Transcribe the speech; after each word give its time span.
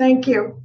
Thank 0.00 0.26
you. 0.26 0.62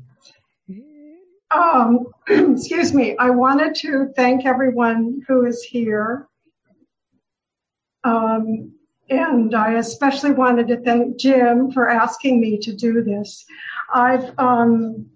Um, 1.51 2.05
excuse 2.29 2.93
me. 2.93 3.17
I 3.17 3.31
wanted 3.31 3.75
to 3.75 4.13
thank 4.15 4.45
everyone 4.45 5.23
who 5.27 5.45
is 5.45 5.61
here. 5.61 6.29
Um, 8.05 8.71
and 9.09 9.53
I 9.53 9.73
especially 9.73 10.31
wanted 10.31 10.69
to 10.69 10.77
thank 10.77 11.19
Jim 11.19 11.69
for 11.69 11.89
asking 11.89 12.39
me 12.39 12.57
to 12.59 12.71
do 12.71 13.03
this. 13.03 13.43
I've 13.93 14.39
um, 14.39 15.07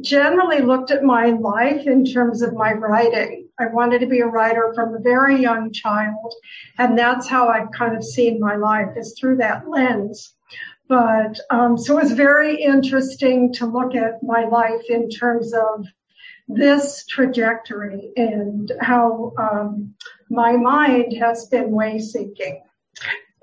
generally 0.00 0.60
looked 0.60 0.92
at 0.92 1.02
my 1.02 1.30
life 1.30 1.88
in 1.88 2.04
terms 2.04 2.40
of 2.40 2.54
my 2.54 2.72
writing. 2.72 3.48
I 3.58 3.66
wanted 3.66 3.98
to 3.98 4.06
be 4.06 4.20
a 4.20 4.26
writer 4.26 4.72
from 4.76 4.94
a 4.94 5.00
very 5.00 5.42
young 5.42 5.72
child, 5.72 6.34
and 6.78 6.96
that's 6.96 7.26
how 7.26 7.48
I've 7.48 7.72
kind 7.72 7.96
of 7.96 8.04
seen 8.04 8.38
my 8.38 8.54
life 8.54 8.96
is 8.96 9.18
through 9.18 9.38
that 9.38 9.68
lens. 9.68 10.36
But 10.88 11.38
um, 11.50 11.76
so 11.76 11.96
was 11.96 12.12
very 12.12 12.62
interesting 12.62 13.52
to 13.54 13.66
look 13.66 13.94
at 13.94 14.22
my 14.22 14.44
life 14.44 14.88
in 14.88 15.10
terms 15.10 15.52
of 15.52 15.86
this 16.48 17.04
trajectory 17.06 18.10
and 18.16 18.72
how 18.80 19.32
um, 19.38 19.94
my 20.30 20.56
mind 20.56 21.12
has 21.18 21.46
been 21.46 21.70
way 21.70 21.98
seeking. 21.98 22.62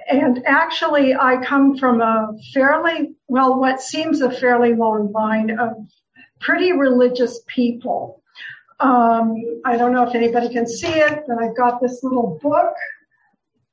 And 0.10 0.44
actually, 0.46 1.16
I 1.16 1.38
come 1.44 1.78
from 1.78 2.02
a 2.02 2.34
fairly, 2.54 3.16
well, 3.28 3.60
what 3.60 3.82
seems 3.82 4.22
a 4.22 4.32
fairly 4.32 4.74
long 4.74 5.12
line 5.12 5.60
of 5.60 5.74
pretty 6.40 6.74
religious 6.74 7.42
people. 7.48 8.22
Um, 8.80 9.62
I 9.66 9.78
don't 9.78 9.94
know 9.94 10.08
if 10.08 10.16
anybody 10.16 10.50
can 10.50 10.68
see 10.68 10.88
it, 10.88 11.24
but 11.28 11.38
I've 11.42 11.56
got 11.56 11.82
this 11.82 12.04
little 12.04 12.40
book 12.42 12.74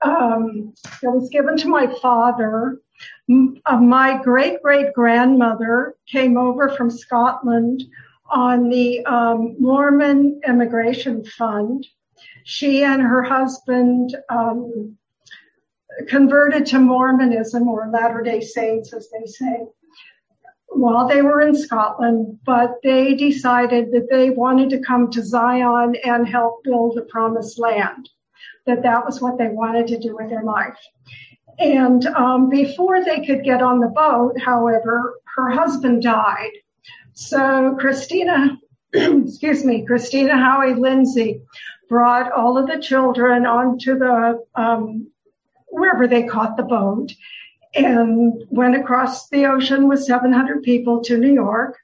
um, 0.02 0.72
that 1.02 1.10
was 1.10 1.28
given 1.30 1.56
to 1.58 1.68
my 1.68 1.92
father. 2.00 2.80
My 3.28 4.20
great 4.22 4.62
great 4.62 4.92
grandmother 4.92 5.96
came 6.06 6.36
over 6.36 6.68
from 6.70 6.90
Scotland 6.90 7.82
on 8.30 8.68
the 8.68 9.04
um, 9.06 9.56
Mormon 9.58 10.40
Immigration 10.46 11.24
Fund. 11.24 11.86
She 12.44 12.82
and 12.82 13.02
her 13.02 13.22
husband 13.22 14.16
um, 14.28 14.96
converted 16.08 16.66
to 16.66 16.78
Mormonism 16.78 17.68
or 17.68 17.90
Latter 17.92 18.22
day 18.22 18.40
Saints, 18.40 18.92
as 18.92 19.08
they 19.10 19.26
say 19.26 19.66
while 20.74 21.06
they 21.06 21.22
were 21.22 21.42
in 21.42 21.54
Scotland, 21.54 22.38
but 22.44 22.76
they 22.82 23.14
decided 23.14 23.92
that 23.92 24.08
they 24.10 24.30
wanted 24.30 24.70
to 24.70 24.80
come 24.80 25.10
to 25.10 25.22
Zion 25.22 25.94
and 26.04 26.26
help 26.26 26.64
build 26.64 26.96
the 26.96 27.02
promised 27.02 27.58
land, 27.58 28.08
that 28.66 28.82
that 28.82 29.04
was 29.04 29.20
what 29.20 29.38
they 29.38 29.48
wanted 29.48 29.86
to 29.88 29.98
do 29.98 30.16
with 30.16 30.30
their 30.30 30.42
life. 30.42 30.78
And 31.58 32.06
um, 32.06 32.48
before 32.48 33.04
they 33.04 33.24
could 33.24 33.44
get 33.44 33.62
on 33.62 33.80
the 33.80 33.88
boat, 33.88 34.40
however, 34.40 35.20
her 35.36 35.50
husband 35.50 36.02
died. 36.02 36.50
So 37.14 37.76
Christina, 37.78 38.58
excuse 38.92 39.64
me, 39.64 39.84
Christina 39.86 40.36
Howie 40.36 40.74
Lindsay 40.74 41.42
brought 41.88 42.32
all 42.32 42.56
of 42.56 42.66
the 42.66 42.80
children 42.80 43.46
onto 43.46 43.98
the 43.98 44.42
um, 44.54 45.08
wherever 45.68 46.06
they 46.06 46.24
caught 46.24 46.56
the 46.56 46.62
boat 46.62 47.12
and 47.74 48.44
went 48.50 48.76
across 48.76 49.28
the 49.28 49.46
ocean 49.46 49.88
with 49.88 50.04
700 50.04 50.62
people 50.62 51.02
to 51.04 51.16
New 51.16 51.32
York 51.32 51.78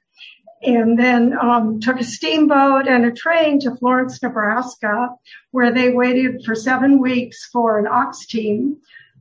and 0.61 0.99
then 0.99 1.37
um, 1.37 1.79
took 1.79 1.99
a 1.99 2.03
steamboat 2.03 2.87
and 2.87 3.05
a 3.05 3.11
train 3.11 3.59
to 3.61 3.75
Florence, 3.75 4.21
Nebraska, 4.21 5.09
where 5.51 5.71
they 5.71 5.91
waited 5.91 6.43
for 6.43 6.53
seven 6.53 6.99
weeks 6.99 7.45
for 7.45 7.79
an 7.79 7.87
ox 7.87 8.25
team 8.25 8.77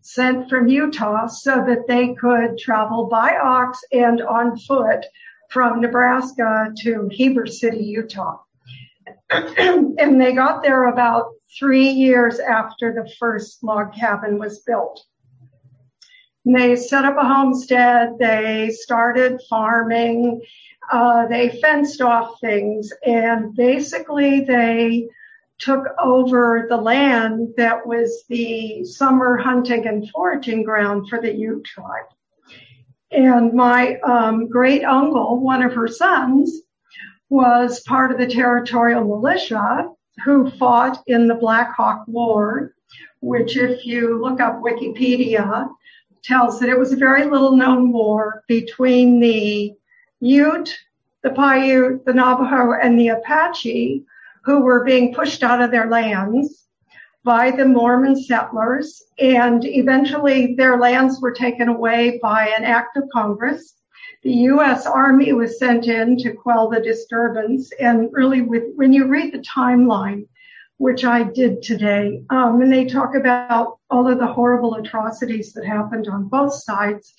sent 0.09 0.49
from 0.49 0.69
Utah 0.69 1.27
so 1.27 1.63
that 1.67 1.87
they 1.87 2.15
could 2.15 2.57
travel 2.57 3.09
by 3.11 3.37
ox 3.37 3.85
and 3.93 4.23
on 4.23 4.57
foot 4.59 5.05
from 5.51 5.83
Nebraska 5.83 6.73
to 6.79 7.09
Heber 7.11 7.47
City, 7.47 7.85
Utah. 7.85 8.39
and 9.31 10.19
they 10.21 10.33
got 10.33 10.63
there 10.63 10.87
about 10.87 11.33
three 11.59 11.91
years 11.91 12.39
after 12.39 12.95
the 12.95 13.11
first 13.19 13.63
log 13.63 13.95
cabin 13.95 14.39
was 14.39 14.61
built. 14.61 15.05
And 16.47 16.57
They 16.57 16.77
set 16.77 17.05
up 17.05 17.19
a 17.19 17.27
homestead. 17.27 18.15
They 18.19 18.71
started 18.71 19.43
farming. 19.51 20.41
Uh, 20.91 21.27
they 21.27 21.61
fenced 21.61 22.01
off 22.01 22.41
things 22.41 22.91
and 23.05 23.55
basically 23.55 24.41
they 24.41 25.09
took 25.59 25.87
over 26.03 26.67
the 26.69 26.77
land 26.77 27.55
that 27.57 27.87
was 27.87 28.25
the 28.29 28.85
summer 28.85 29.37
hunting 29.37 29.87
and 29.87 30.09
foraging 30.11 30.63
ground 30.63 31.09
for 31.09 31.21
the 31.21 31.35
Ute 31.35 31.65
tribe. 31.65 32.07
And 33.11 33.55
my 33.55 33.99
um, 34.01 34.49
great 34.49 34.85
uncle, 34.85 35.41
one 35.41 35.63
of 35.63 35.73
her 35.73 35.89
sons, 35.89 36.61
was 37.31 37.81
part 37.81 38.13
of 38.13 38.19
the 38.19 38.27
territorial 38.27 39.05
militia 39.05 39.91
who 40.25 40.51
fought 40.53 41.03
in 41.07 41.27
the 41.27 41.35
Black 41.35 41.75
Hawk 41.75 42.05
War, 42.07 42.75
which 43.21 43.57
if 43.57 43.85
you 43.85 44.21
look 44.21 44.41
up 44.41 44.63
Wikipedia, 44.63 45.69
tells 46.23 46.61
that 46.61 46.69
it 46.69 46.79
was 46.79 46.93
a 46.93 46.97
very 46.97 47.25
little 47.25 47.57
known 47.57 47.93
war 47.93 48.43
between 48.49 49.21
the 49.21 49.73
Ute, 50.21 50.77
the 51.23 51.31
Paiute, 51.31 52.05
the 52.05 52.13
Navajo, 52.13 52.73
and 52.73 52.99
the 52.99 53.09
Apache, 53.09 54.05
who 54.49 54.61
were 54.61 54.83
being 54.83 55.13
pushed 55.13 55.43
out 55.43 55.61
of 55.61 55.71
their 55.71 55.91
lands 55.91 56.65
by 57.23 57.51
the 57.51 57.67
Mormon 57.67 58.17
settlers. 58.17 59.03
And 59.19 59.63
eventually 59.63 60.55
their 60.55 60.79
lands 60.79 61.21
were 61.21 61.33
taken 61.33 61.69
away 61.69 62.19
by 62.23 62.49
an 62.57 62.65
act 62.65 62.97
of 62.97 63.05
Congress. 63.13 63.75
The 64.23 64.33
U.S. 64.33 64.87
Army 64.87 65.35
was 65.35 65.59
sent 65.59 65.87
in 65.87 66.17
to 66.21 66.33
quell 66.33 66.71
the 66.71 66.81
disturbance. 66.81 67.71
And 67.79 68.09
really, 68.11 68.41
with, 68.41 68.65
when 68.75 68.95
you 68.95 69.07
read 69.07 69.35
the 69.35 69.41
timeline, 69.41 70.25
which 70.79 71.05
I 71.05 71.25
did 71.25 71.61
today. 71.61 72.23
Um, 72.31 72.63
and 72.63 72.73
they 72.73 72.87
talk 72.87 73.17
about 73.17 73.79
all 73.91 74.11
of 74.11 74.19
the 74.19 74.27
horrible 74.27 74.77
atrocities 74.77 75.53
that 75.53 75.67
happened 75.67 76.09
on 76.09 76.29
both 76.29 76.55
sides 76.55 77.15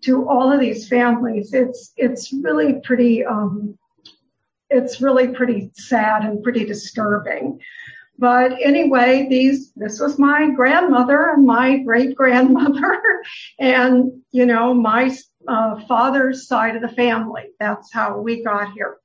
to 0.00 0.28
all 0.28 0.50
of 0.50 0.58
these 0.58 0.88
families. 0.88 1.52
It's 1.52 1.92
it's 1.96 2.32
really 2.32 2.80
pretty 2.82 3.24
um, 3.24 3.78
it's 4.72 5.00
really 5.00 5.28
pretty 5.28 5.70
sad 5.74 6.24
and 6.24 6.42
pretty 6.42 6.64
disturbing. 6.64 7.60
But 8.18 8.52
anyway, 8.62 9.26
these 9.28 9.72
this 9.74 9.98
was 9.98 10.18
my 10.18 10.50
grandmother 10.50 11.30
and 11.30 11.46
my 11.46 11.78
great 11.78 12.14
grandmother, 12.14 13.02
and 13.58 14.22
you 14.30 14.46
know 14.46 14.74
my 14.74 15.14
uh, 15.48 15.80
father's 15.86 16.46
side 16.46 16.76
of 16.76 16.82
the 16.82 16.96
family. 16.96 17.50
That's 17.58 17.92
how 17.92 18.20
we 18.20 18.44
got 18.44 18.72
here. 18.72 18.98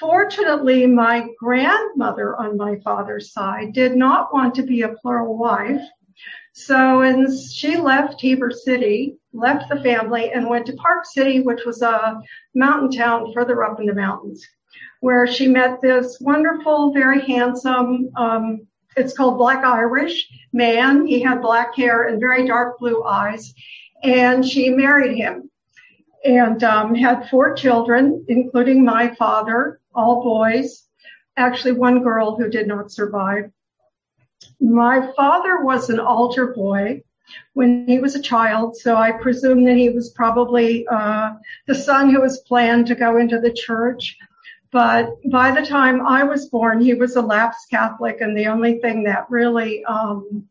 Fortunately, 0.00 0.86
my 0.86 1.28
grandmother 1.38 2.34
on 2.36 2.56
my 2.56 2.80
father's 2.82 3.32
side 3.32 3.72
did 3.72 3.94
not 3.94 4.32
want 4.32 4.54
to 4.56 4.62
be 4.62 4.82
a 4.82 4.94
plural 4.94 5.38
wife. 5.38 5.80
So, 6.54 7.02
and 7.02 7.28
she 7.32 7.76
left 7.76 8.20
Heber 8.20 8.50
City, 8.50 9.16
left 9.32 9.68
the 9.70 9.80
family 9.80 10.32
and 10.32 10.48
went 10.48 10.66
to 10.66 10.74
Park 10.74 11.06
City, 11.06 11.40
which 11.40 11.64
was 11.64 11.82
a 11.82 12.20
mountain 12.54 12.90
town 12.90 13.32
further 13.32 13.62
up 13.64 13.80
in 13.80 13.86
the 13.86 13.94
mountains, 13.94 14.46
where 15.00 15.26
she 15.26 15.48
met 15.48 15.80
this 15.80 16.18
wonderful, 16.20 16.92
very 16.92 17.20
handsome, 17.26 18.10
um, 18.16 18.66
it's 18.96 19.16
called 19.16 19.38
Black 19.38 19.64
Irish 19.64 20.28
man. 20.52 21.06
He 21.06 21.20
had 21.20 21.40
black 21.40 21.74
hair 21.74 22.08
and 22.08 22.20
very 22.20 22.46
dark 22.46 22.78
blue 22.78 23.02
eyes 23.04 23.54
and 24.02 24.44
she 24.44 24.70
married 24.70 25.16
him 25.16 25.50
and 26.24 26.62
um, 26.62 26.94
had 26.94 27.28
four 27.28 27.54
children, 27.54 28.24
including 28.28 28.84
my 28.84 29.14
father 29.16 29.80
all 29.94 30.22
boys, 30.22 30.86
actually 31.36 31.72
one 31.72 32.02
girl 32.02 32.36
who 32.36 32.48
did 32.48 32.66
not 32.66 32.90
survive. 32.90 33.50
My 34.60 35.12
father 35.16 35.64
was 35.64 35.90
an 35.90 36.00
altar 36.00 36.48
boy 36.48 37.02
when 37.54 37.86
he 37.86 37.98
was 37.98 38.14
a 38.14 38.22
child, 38.22 38.76
so 38.76 38.96
I 38.96 39.12
presume 39.12 39.64
that 39.64 39.76
he 39.76 39.88
was 39.88 40.10
probably 40.10 40.86
uh, 40.88 41.32
the 41.66 41.74
son 41.74 42.10
who 42.10 42.20
was 42.20 42.40
planned 42.40 42.86
to 42.86 42.94
go 42.94 43.18
into 43.18 43.40
the 43.40 43.52
church. 43.52 44.16
But 44.72 45.10
by 45.30 45.50
the 45.50 45.66
time 45.66 46.04
I 46.06 46.24
was 46.24 46.48
born, 46.48 46.80
he 46.80 46.94
was 46.94 47.16
a 47.16 47.20
lapsed 47.20 47.68
Catholic, 47.70 48.22
and 48.22 48.36
the 48.36 48.46
only 48.46 48.78
thing 48.78 49.04
that 49.04 49.26
really 49.28 49.84
um, 49.84 50.48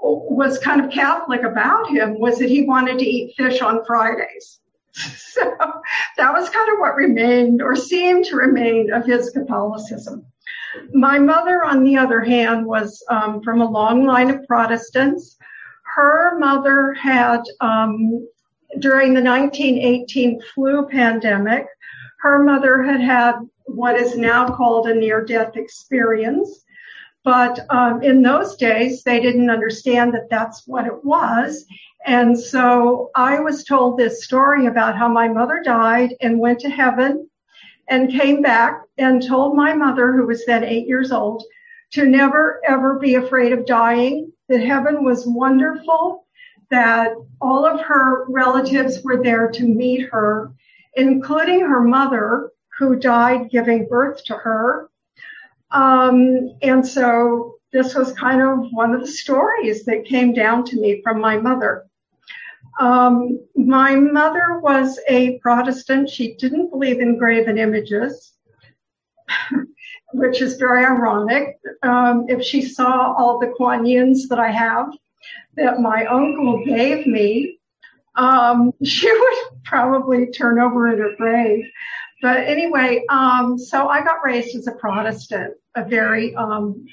was 0.00 0.58
kind 0.58 0.80
of 0.80 0.92
Catholic 0.92 1.42
about 1.42 1.90
him 1.90 2.20
was 2.20 2.38
that 2.38 2.48
he 2.48 2.62
wanted 2.62 3.00
to 3.00 3.04
eat 3.04 3.34
fish 3.36 3.60
on 3.60 3.84
Fridays. 3.84 4.60
so 4.92 5.56
that 6.16 6.32
was 6.32 6.48
kind 6.50 6.72
of 6.72 6.78
what 6.78 6.94
remained 6.94 7.60
or 7.60 7.74
seemed 7.74 8.26
to 8.26 8.36
remain 8.36 8.92
of 8.92 9.04
his 9.04 9.30
Catholicism. 9.30 10.24
My 10.92 11.18
mother, 11.18 11.64
on 11.64 11.82
the 11.82 11.96
other 11.96 12.20
hand, 12.20 12.64
was 12.64 13.04
um, 13.10 13.42
from 13.42 13.60
a 13.60 13.68
long 13.68 14.06
line 14.06 14.30
of 14.30 14.46
Protestants. 14.46 15.36
Her 15.96 16.38
mother 16.38 16.94
had, 16.94 17.42
um, 17.60 18.28
during 18.78 19.14
the 19.14 19.22
1918 19.22 20.40
flu 20.54 20.86
pandemic, 20.86 21.66
her 22.22 22.42
mother 22.42 22.82
had 22.82 23.00
had 23.00 23.36
what 23.64 23.96
is 23.96 24.16
now 24.16 24.48
called 24.48 24.86
a 24.86 24.94
near 24.94 25.24
death 25.24 25.56
experience. 25.56 26.64
But 27.22 27.60
um, 27.70 28.02
in 28.02 28.22
those 28.22 28.56
days, 28.56 29.02
they 29.02 29.20
didn't 29.20 29.50
understand 29.50 30.14
that 30.14 30.30
that's 30.30 30.66
what 30.66 30.86
it 30.86 31.04
was. 31.04 31.66
And 32.06 32.38
so 32.38 33.10
I 33.14 33.40
was 33.40 33.64
told 33.64 33.98
this 33.98 34.24
story 34.24 34.66
about 34.66 34.96
how 34.96 35.08
my 35.08 35.28
mother 35.28 35.60
died 35.62 36.14
and 36.22 36.38
went 36.40 36.60
to 36.60 36.70
heaven 36.70 37.28
and 37.88 38.10
came 38.10 38.40
back 38.40 38.82
and 38.96 39.22
told 39.22 39.54
my 39.56 39.74
mother, 39.74 40.12
who 40.12 40.26
was 40.26 40.46
then 40.46 40.64
eight 40.64 40.86
years 40.86 41.12
old, 41.12 41.42
to 41.92 42.06
never 42.06 42.60
ever 42.66 42.98
be 42.98 43.16
afraid 43.16 43.52
of 43.52 43.66
dying, 43.66 44.32
that 44.48 44.64
heaven 44.64 45.04
was 45.04 45.26
wonderful, 45.26 46.24
that 46.70 47.12
all 47.40 47.66
of 47.66 47.80
her 47.80 48.24
relatives 48.28 49.02
were 49.02 49.22
there 49.22 49.48
to 49.48 49.64
meet 49.64 50.08
her, 50.10 50.52
including 50.94 51.60
her 51.60 51.80
mother, 51.80 52.52
who 52.78 52.96
died 52.96 53.50
giving 53.50 53.86
birth 53.86 54.24
to 54.24 54.34
her. 54.34 54.90
Um, 55.70 56.56
and 56.62 56.86
so 56.86 57.56
this 57.72 57.94
was 57.94 58.12
kind 58.12 58.42
of 58.42 58.72
one 58.72 58.94
of 58.94 59.02
the 59.02 59.06
stories 59.06 59.84
that 59.84 60.04
came 60.04 60.32
down 60.32 60.64
to 60.64 60.80
me 60.80 61.00
from 61.02 61.20
my 61.20 61.36
mother. 61.36 61.86
Um, 62.80 63.46
my 63.54 63.94
mother 63.94 64.58
was 64.60 64.98
a 65.08 65.38
Protestant. 65.38 66.08
She 66.08 66.34
didn't 66.34 66.70
believe 66.70 67.00
in 67.00 67.18
graven 67.18 67.58
images, 67.58 68.32
which 70.12 70.40
is 70.40 70.56
very 70.56 70.84
ironic. 70.84 71.58
Um, 71.82 72.26
if 72.28 72.42
she 72.42 72.62
saw 72.62 73.14
all 73.16 73.38
the 73.38 73.52
Kuan 73.56 73.84
Yins 73.86 74.28
that 74.28 74.38
I 74.38 74.50
have 74.50 74.88
that 75.56 75.80
my 75.80 76.06
uncle 76.06 76.64
gave 76.64 77.06
me, 77.06 77.59
um, 78.16 78.72
she 78.84 79.10
would 79.10 79.62
probably 79.64 80.26
turn 80.26 80.58
over 80.58 80.88
in 80.92 80.98
her 80.98 81.14
grave. 81.16 81.64
But 82.22 82.38
anyway, 82.38 83.04
um, 83.08 83.58
so 83.58 83.88
I 83.88 84.02
got 84.04 84.24
raised 84.24 84.54
as 84.54 84.66
a 84.66 84.72
Protestant, 84.72 85.54
a 85.74 85.84
very, 85.84 86.34
um, 86.34 86.84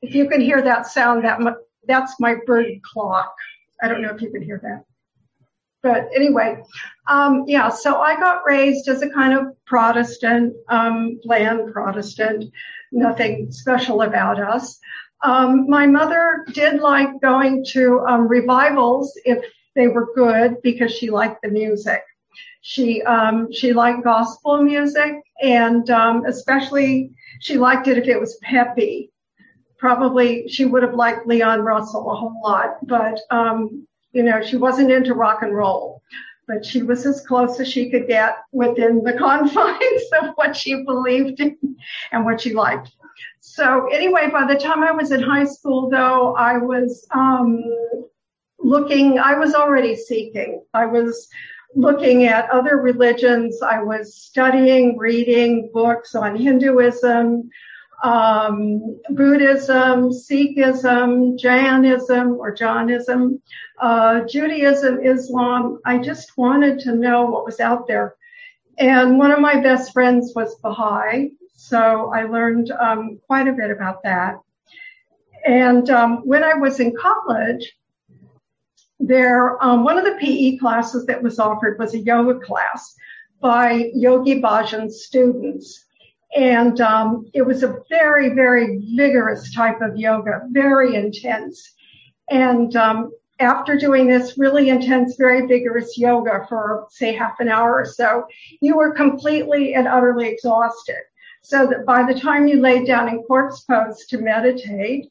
if 0.00 0.14
you 0.14 0.28
can 0.28 0.40
hear 0.40 0.62
that 0.62 0.86
sound, 0.86 1.24
that 1.24 1.40
that's 1.88 2.20
my 2.20 2.36
bird 2.46 2.66
clock. 2.82 3.34
I 3.82 3.88
don't 3.88 4.02
know 4.02 4.14
if 4.14 4.22
you 4.22 4.30
can 4.30 4.42
hear 4.42 4.60
that. 4.62 4.84
But 5.82 6.08
anyway, 6.14 6.62
um, 7.06 7.44
yeah, 7.46 7.68
so 7.68 8.00
I 8.00 8.16
got 8.16 8.42
raised 8.46 8.88
as 8.88 9.02
a 9.02 9.10
kind 9.10 9.34
of 9.34 9.54
Protestant, 9.66 10.54
um, 10.68 11.20
bland 11.22 11.72
Protestant, 11.72 12.44
nothing 12.90 13.52
special 13.52 14.02
about 14.02 14.40
us. 14.40 14.78
Um, 15.22 15.68
my 15.68 15.86
mother 15.86 16.44
did 16.52 16.80
like 16.80 17.20
going 17.20 17.64
to 17.70 18.00
um, 18.00 18.28
revivals 18.28 19.18
if 19.24 19.44
they 19.76 19.88
were 19.88 20.12
good 20.14 20.60
because 20.62 20.90
she 20.90 21.10
liked 21.10 21.42
the 21.42 21.48
music. 21.48 22.02
She 22.62 23.02
um, 23.02 23.52
she 23.52 23.72
liked 23.72 24.02
gospel 24.02 24.60
music, 24.62 25.14
and 25.40 25.88
um, 25.90 26.24
especially 26.26 27.12
she 27.40 27.58
liked 27.58 27.86
it 27.86 27.98
if 27.98 28.08
it 28.08 28.18
was 28.18 28.38
peppy. 28.42 29.12
Probably 29.78 30.48
she 30.48 30.64
would 30.64 30.82
have 30.82 30.94
liked 30.94 31.28
Leon 31.28 31.60
Russell 31.60 32.10
a 32.10 32.16
whole 32.16 32.40
lot, 32.42 32.78
but 32.86 33.20
um, 33.30 33.86
you 34.12 34.24
know 34.24 34.42
she 34.42 34.56
wasn't 34.56 34.90
into 34.90 35.14
rock 35.14 35.42
and 35.42 35.54
roll. 35.54 36.02
But 36.48 36.64
she 36.64 36.82
was 36.82 37.04
as 37.06 37.26
close 37.26 37.58
as 37.60 37.68
she 37.68 37.90
could 37.90 38.06
get 38.06 38.36
within 38.52 39.02
the 39.04 39.12
confines 39.18 40.02
of 40.20 40.30
what 40.36 40.56
she 40.56 40.84
believed 40.84 41.40
in 41.40 41.56
and 42.12 42.24
what 42.24 42.40
she 42.40 42.54
liked. 42.54 42.90
So 43.40 43.88
anyway, 43.88 44.28
by 44.30 44.46
the 44.46 44.58
time 44.58 44.82
I 44.82 44.92
was 44.92 45.12
in 45.12 45.22
high 45.22 45.44
school, 45.44 45.88
though, 45.90 46.34
I 46.34 46.58
was 46.58 47.06
um, 47.12 47.62
looking. 48.66 49.18
I 49.18 49.38
was 49.38 49.54
already 49.54 49.94
seeking. 49.94 50.62
I 50.74 50.86
was 50.86 51.28
looking 51.74 52.24
at 52.24 52.50
other 52.50 52.76
religions. 52.78 53.62
I 53.62 53.82
was 53.82 54.14
studying, 54.14 54.96
reading 54.96 55.70
books 55.72 56.14
on 56.14 56.36
Hinduism, 56.36 57.48
um, 58.02 59.00
Buddhism, 59.10 60.10
Sikhism, 60.10 61.38
Jainism 61.38 62.36
or 62.38 62.52
Jainism, 62.52 63.40
uh, 63.80 64.20
Judaism, 64.24 65.00
Islam. 65.04 65.78
I 65.84 65.98
just 65.98 66.36
wanted 66.36 66.78
to 66.80 66.94
know 66.94 67.26
what 67.26 67.44
was 67.44 67.60
out 67.60 67.86
there. 67.86 68.14
And 68.78 69.18
one 69.18 69.30
of 69.30 69.40
my 69.40 69.60
best 69.60 69.92
friends 69.92 70.32
was 70.34 70.56
Baha'i, 70.56 71.30
so 71.54 72.12
I 72.14 72.24
learned 72.24 72.70
um, 72.72 73.18
quite 73.26 73.48
a 73.48 73.52
bit 73.52 73.70
about 73.70 74.02
that. 74.02 74.38
And 75.46 75.88
um, 75.88 76.22
when 76.26 76.44
I 76.44 76.54
was 76.54 76.80
in 76.80 76.94
college, 76.94 77.74
there, 78.98 79.62
um, 79.62 79.84
one 79.84 79.98
of 79.98 80.04
the 80.04 80.18
PE 80.18 80.58
classes 80.58 81.06
that 81.06 81.22
was 81.22 81.38
offered 81.38 81.78
was 81.78 81.94
a 81.94 81.98
yoga 81.98 82.40
class 82.40 82.94
by 83.40 83.90
Yogi 83.94 84.40
Bhajan's 84.40 85.04
students. 85.04 85.84
And 86.34 86.80
um, 86.80 87.30
it 87.34 87.42
was 87.42 87.62
a 87.62 87.78
very, 87.88 88.30
very 88.30 88.80
vigorous 88.96 89.54
type 89.54 89.80
of 89.80 89.96
yoga, 89.96 90.42
very 90.50 90.94
intense. 90.94 91.74
And 92.28 92.74
um, 92.76 93.12
after 93.38 93.76
doing 93.76 94.08
this 94.08 94.38
really 94.38 94.70
intense, 94.70 95.16
very 95.16 95.46
vigorous 95.46 95.96
yoga 95.96 96.46
for, 96.48 96.86
say, 96.90 97.14
half 97.14 97.38
an 97.40 97.48
hour 97.48 97.74
or 97.74 97.84
so, 97.84 98.26
you 98.60 98.76
were 98.76 98.92
completely 98.92 99.74
and 99.74 99.86
utterly 99.86 100.28
exhausted. 100.28 101.00
So 101.42 101.66
that 101.68 101.86
by 101.86 102.02
the 102.02 102.18
time 102.18 102.48
you 102.48 102.60
laid 102.60 102.86
down 102.86 103.08
in 103.08 103.22
corpse 103.22 103.60
pose 103.60 104.04
to 104.06 104.18
meditate, 104.18 105.06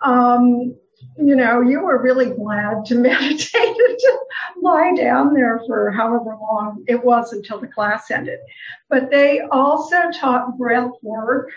um, 0.00 0.74
you 1.18 1.36
know, 1.36 1.60
you 1.60 1.80
were 1.80 2.02
really 2.02 2.30
glad 2.30 2.84
to 2.86 2.94
meditate 2.96 3.52
and 3.54 3.98
to 3.98 4.18
lie 4.60 4.94
down 4.94 5.34
there 5.34 5.60
for 5.66 5.90
however 5.90 6.36
long 6.40 6.84
it 6.88 7.02
was 7.02 7.32
until 7.32 7.60
the 7.60 7.66
class 7.66 8.10
ended. 8.10 8.38
But 8.88 9.10
they 9.10 9.40
also 9.40 10.10
taught 10.12 10.56
breath 10.58 10.92
work, 11.02 11.50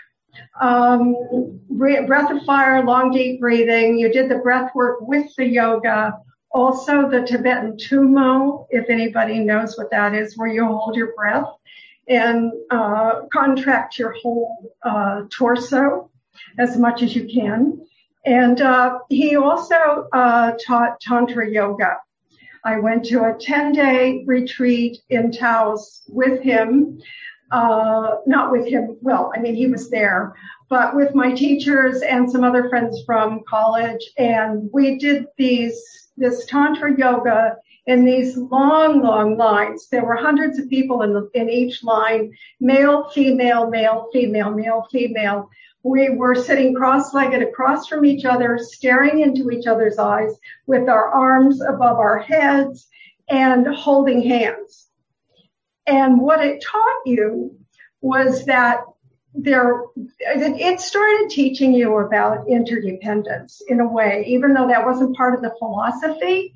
um, 0.60 1.60
breath 1.70 2.30
of 2.30 2.42
fire, 2.44 2.84
long 2.84 3.10
deep 3.10 3.40
breathing. 3.40 3.98
You 3.98 4.12
did 4.12 4.30
the 4.30 4.38
breath 4.38 4.74
work 4.74 5.00
with 5.02 5.34
the 5.36 5.46
yoga. 5.46 6.18
Also 6.50 7.10
the 7.10 7.22
Tibetan 7.22 7.76
Tummo, 7.76 8.66
if 8.70 8.88
anybody 8.88 9.40
knows 9.40 9.76
what 9.76 9.90
that 9.90 10.14
is, 10.14 10.38
where 10.38 10.48
you 10.48 10.64
hold 10.64 10.96
your 10.96 11.14
breath 11.14 11.48
and 12.08 12.52
uh, 12.70 13.22
contract 13.32 13.98
your 13.98 14.14
whole 14.22 14.72
uh, 14.82 15.22
torso 15.30 16.10
as 16.58 16.78
much 16.78 17.02
as 17.02 17.14
you 17.14 17.26
can. 17.26 17.86
And 18.26 18.60
uh, 18.60 18.98
he 19.08 19.36
also 19.36 20.08
uh, 20.12 20.52
taught 20.64 21.00
Tantra 21.00 21.48
Yoga. 21.48 21.96
I 22.64 22.80
went 22.80 23.04
to 23.06 23.22
a 23.22 23.38
10 23.38 23.72
day 23.72 24.24
retreat 24.26 24.98
in 25.08 25.30
Taos 25.30 26.02
with 26.08 26.42
him. 26.42 27.00
Uh, 27.52 28.16
not 28.26 28.50
with 28.50 28.66
him, 28.66 28.96
well, 29.00 29.32
I 29.32 29.38
mean, 29.38 29.54
he 29.54 29.68
was 29.68 29.88
there, 29.88 30.34
but 30.68 30.96
with 30.96 31.14
my 31.14 31.32
teachers 31.32 32.02
and 32.02 32.28
some 32.28 32.42
other 32.42 32.68
friends 32.68 33.04
from 33.06 33.44
college. 33.48 34.02
And 34.18 34.68
we 34.72 34.98
did 34.98 35.26
these, 35.38 35.80
this 36.16 36.44
Tantra 36.46 36.98
Yoga 36.98 37.56
in 37.86 38.04
these 38.04 38.36
long, 38.36 39.00
long 39.00 39.36
lines. 39.36 39.86
There 39.88 40.04
were 40.04 40.16
hundreds 40.16 40.58
of 40.58 40.68
people 40.68 41.02
in, 41.02 41.12
the, 41.12 41.30
in 41.34 41.48
each 41.48 41.84
line, 41.84 42.32
male, 42.58 43.08
female, 43.10 43.70
male, 43.70 44.08
female, 44.12 44.50
male, 44.50 44.88
female 44.90 45.48
we 45.86 46.08
were 46.10 46.34
sitting 46.34 46.74
cross-legged 46.74 47.42
across 47.42 47.86
from 47.86 48.04
each 48.04 48.24
other, 48.24 48.58
staring 48.58 49.20
into 49.20 49.50
each 49.50 49.68
other's 49.68 49.98
eyes 49.98 50.32
with 50.66 50.88
our 50.88 51.08
arms 51.10 51.60
above 51.60 51.98
our 51.98 52.18
heads 52.18 52.88
and 53.28 53.66
holding 53.68 54.20
hands. 54.20 54.88
And 55.86 56.20
what 56.20 56.44
it 56.44 56.60
taught 56.60 57.02
you 57.06 57.56
was 58.00 58.44
that 58.46 58.80
there, 59.32 59.84
it 60.18 60.80
started 60.80 61.30
teaching 61.30 61.72
you 61.72 61.98
about 61.98 62.48
interdependence 62.48 63.62
in 63.68 63.78
a 63.78 63.86
way, 63.86 64.24
even 64.26 64.54
though 64.54 64.66
that 64.66 64.84
wasn't 64.84 65.16
part 65.16 65.34
of 65.34 65.42
the 65.42 65.54
philosophy. 65.58 66.52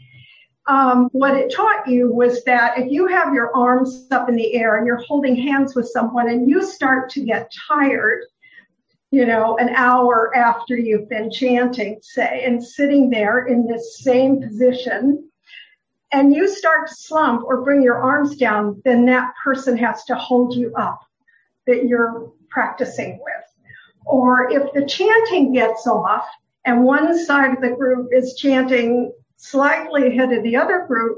Um, 0.67 1.09
what 1.13 1.37
it 1.37 1.55
taught 1.55 1.89
you 1.89 2.13
was 2.13 2.43
that 2.45 2.79
if 2.79 2.91
you 2.91 3.07
have 3.07 3.33
your 3.33 3.55
arms 3.57 4.09
up 4.11 4.29
in 4.29 4.35
the 4.35 4.55
air 4.55 4.77
and 4.77 4.87
you're 4.87 5.05
holding 5.07 5.37
hands 5.37 5.77
with 5.77 5.89
someone 5.89 6.29
and 6.29 6.51
you 6.51 6.65
start 6.65 7.11
to 7.11 7.25
get 7.25 7.53
tired, 7.69 8.25
you 9.11 9.27
know, 9.27 9.57
an 9.59 9.71
hour 9.71 10.35
after 10.37 10.77
you've 10.77 11.09
been 11.09 11.31
chanting, 11.31 11.99
say, 12.03 12.45
and 12.45 12.63
sitting 12.63 13.11
there 13.11 13.47
in 13.47 13.67
this 13.67 13.99
same 13.99 14.41
position, 14.41 15.29
and 16.13 16.35
you 16.35 16.49
start 16.49 16.89
to 16.89 16.95
slump 16.95 17.45
or 17.45 17.63
bring 17.63 17.83
your 17.83 18.01
arms 18.01 18.37
down, 18.37 18.81
then 18.85 19.07
that 19.07 19.33
person 19.43 19.77
has 19.77 20.05
to 20.05 20.15
hold 20.15 20.55
you 20.55 20.73
up 20.75 21.01
that 21.67 21.87
you're 21.87 22.33
practicing 22.49 23.21
with. 23.23 23.67
Or 24.07 24.51
if 24.51 24.73
the 24.73 24.87
chanting 24.87 25.53
gets 25.53 25.87
off 25.87 26.27
and 26.65 26.85
one 26.85 27.17
side 27.25 27.55
of 27.55 27.61
the 27.61 27.77
group 27.77 28.09
is 28.13 28.35
chanting 28.35 29.13
slightly 29.37 30.09
ahead 30.09 30.33
of 30.33 30.43
the 30.43 30.57
other 30.57 30.85
group, 30.87 31.17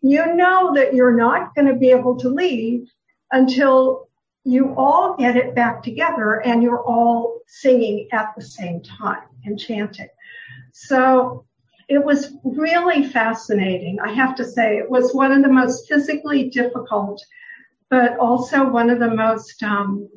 you 0.00 0.34
know 0.34 0.74
that 0.74 0.94
you're 0.94 1.16
not 1.16 1.54
going 1.54 1.68
to 1.68 1.74
be 1.74 1.90
able 1.90 2.18
to 2.18 2.28
leave 2.28 2.88
until 3.30 4.08
you 4.44 4.74
all 4.76 5.16
get 5.16 5.36
it 5.36 5.54
back 5.54 5.82
together 5.82 6.42
and 6.44 6.62
you're 6.62 6.82
all 6.82 7.40
singing 7.46 8.08
at 8.12 8.32
the 8.36 8.42
same 8.42 8.82
time 8.82 9.28
and 9.44 9.58
chanting. 9.58 10.08
So 10.72 11.44
it 11.88 12.04
was 12.04 12.34
really 12.44 13.06
fascinating. 13.06 13.98
I 14.00 14.12
have 14.12 14.34
to 14.36 14.44
say 14.44 14.78
it 14.78 14.90
was 14.90 15.14
one 15.14 15.32
of 15.32 15.42
the 15.42 15.52
most 15.52 15.88
physically 15.88 16.50
difficult, 16.50 17.22
but 17.90 18.18
also 18.18 18.68
one 18.68 18.90
of 18.90 18.98
the 18.98 19.14
most 19.14 19.62
um, 19.62 20.08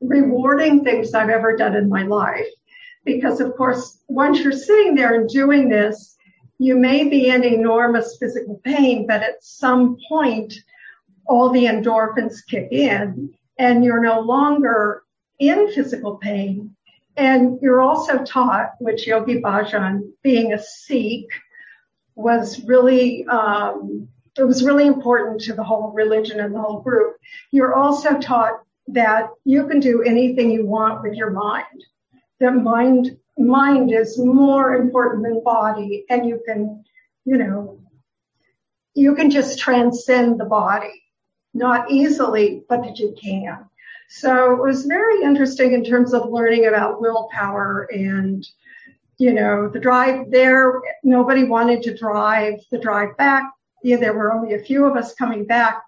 rewarding 0.00 0.84
things 0.84 1.12
I've 1.12 1.28
ever 1.28 1.56
done 1.56 1.76
in 1.76 1.88
my 1.88 2.04
life 2.04 2.46
because 3.04 3.40
of 3.40 3.54
course, 3.56 4.00
once 4.08 4.40
you're 4.40 4.52
sitting 4.52 4.94
there 4.94 5.14
and 5.14 5.28
doing 5.28 5.68
this, 5.68 6.16
you 6.58 6.76
may 6.76 7.08
be 7.08 7.28
in 7.28 7.44
enormous 7.44 8.16
physical 8.18 8.60
pain, 8.64 9.06
but 9.06 9.22
at 9.22 9.42
some 9.42 9.96
point, 10.08 10.54
all 11.26 11.50
the 11.50 11.64
endorphins 11.64 12.46
kick 12.48 12.68
in 12.70 13.32
and 13.58 13.84
you're 13.84 14.02
no 14.02 14.20
longer 14.20 15.02
in 15.38 15.72
physical 15.72 16.16
pain. 16.16 16.74
And 17.16 17.58
you're 17.62 17.80
also 17.80 18.24
taught, 18.24 18.72
which 18.80 19.06
Yogi 19.06 19.40
Bhajan, 19.40 20.10
being 20.22 20.52
a 20.52 20.58
Sikh, 20.58 21.28
was 22.16 22.64
really, 22.64 23.24
um, 23.26 24.08
it 24.36 24.44
was 24.44 24.64
really 24.64 24.86
important 24.86 25.40
to 25.42 25.52
the 25.52 25.62
whole 25.62 25.92
religion 25.92 26.40
and 26.40 26.54
the 26.54 26.60
whole 26.60 26.80
group. 26.80 27.16
You're 27.52 27.74
also 27.74 28.18
taught 28.18 28.60
that 28.88 29.28
you 29.44 29.66
can 29.68 29.80
do 29.80 30.02
anything 30.02 30.50
you 30.50 30.66
want 30.66 31.02
with 31.02 31.14
your 31.14 31.30
mind. 31.30 31.84
That 32.40 32.56
mind, 32.56 33.16
mind 33.38 33.92
is 33.92 34.18
more 34.18 34.74
important 34.74 35.22
than 35.22 35.42
body 35.44 36.04
and 36.10 36.26
you 36.26 36.42
can, 36.44 36.84
you 37.24 37.38
know, 37.38 37.78
you 38.94 39.14
can 39.14 39.30
just 39.30 39.58
transcend 39.58 40.38
the 40.38 40.44
body. 40.44 41.03
Not 41.54 41.90
easily, 41.90 42.64
but 42.68 42.82
that 42.82 42.98
you 42.98 43.14
can. 43.20 43.64
So 44.08 44.52
it 44.52 44.60
was 44.60 44.84
very 44.84 45.22
interesting 45.22 45.72
in 45.72 45.84
terms 45.84 46.12
of 46.12 46.30
learning 46.30 46.66
about 46.66 47.00
willpower 47.00 47.88
and, 47.92 48.46
you 49.18 49.32
know, 49.32 49.68
the 49.68 49.80
drive 49.80 50.30
there. 50.30 50.82
Nobody 51.02 51.44
wanted 51.44 51.82
to 51.84 51.96
drive 51.96 52.54
the 52.70 52.78
drive 52.78 53.16
back. 53.16 53.50
Yeah, 53.82 53.96
there 53.96 54.14
were 54.14 54.32
only 54.32 54.54
a 54.54 54.62
few 54.62 54.84
of 54.84 54.96
us 54.96 55.14
coming 55.14 55.44
back 55.44 55.82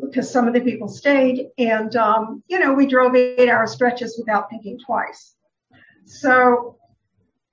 because 0.00 0.30
some 0.30 0.46
of 0.46 0.54
the 0.54 0.60
people 0.60 0.88
stayed. 0.88 1.48
And, 1.58 1.94
um, 1.96 2.42
you 2.48 2.58
know, 2.58 2.72
we 2.72 2.86
drove 2.86 3.14
eight 3.14 3.48
hour 3.48 3.66
stretches 3.66 4.16
without 4.18 4.48
thinking 4.48 4.78
twice. 4.78 5.34
So 6.06 6.76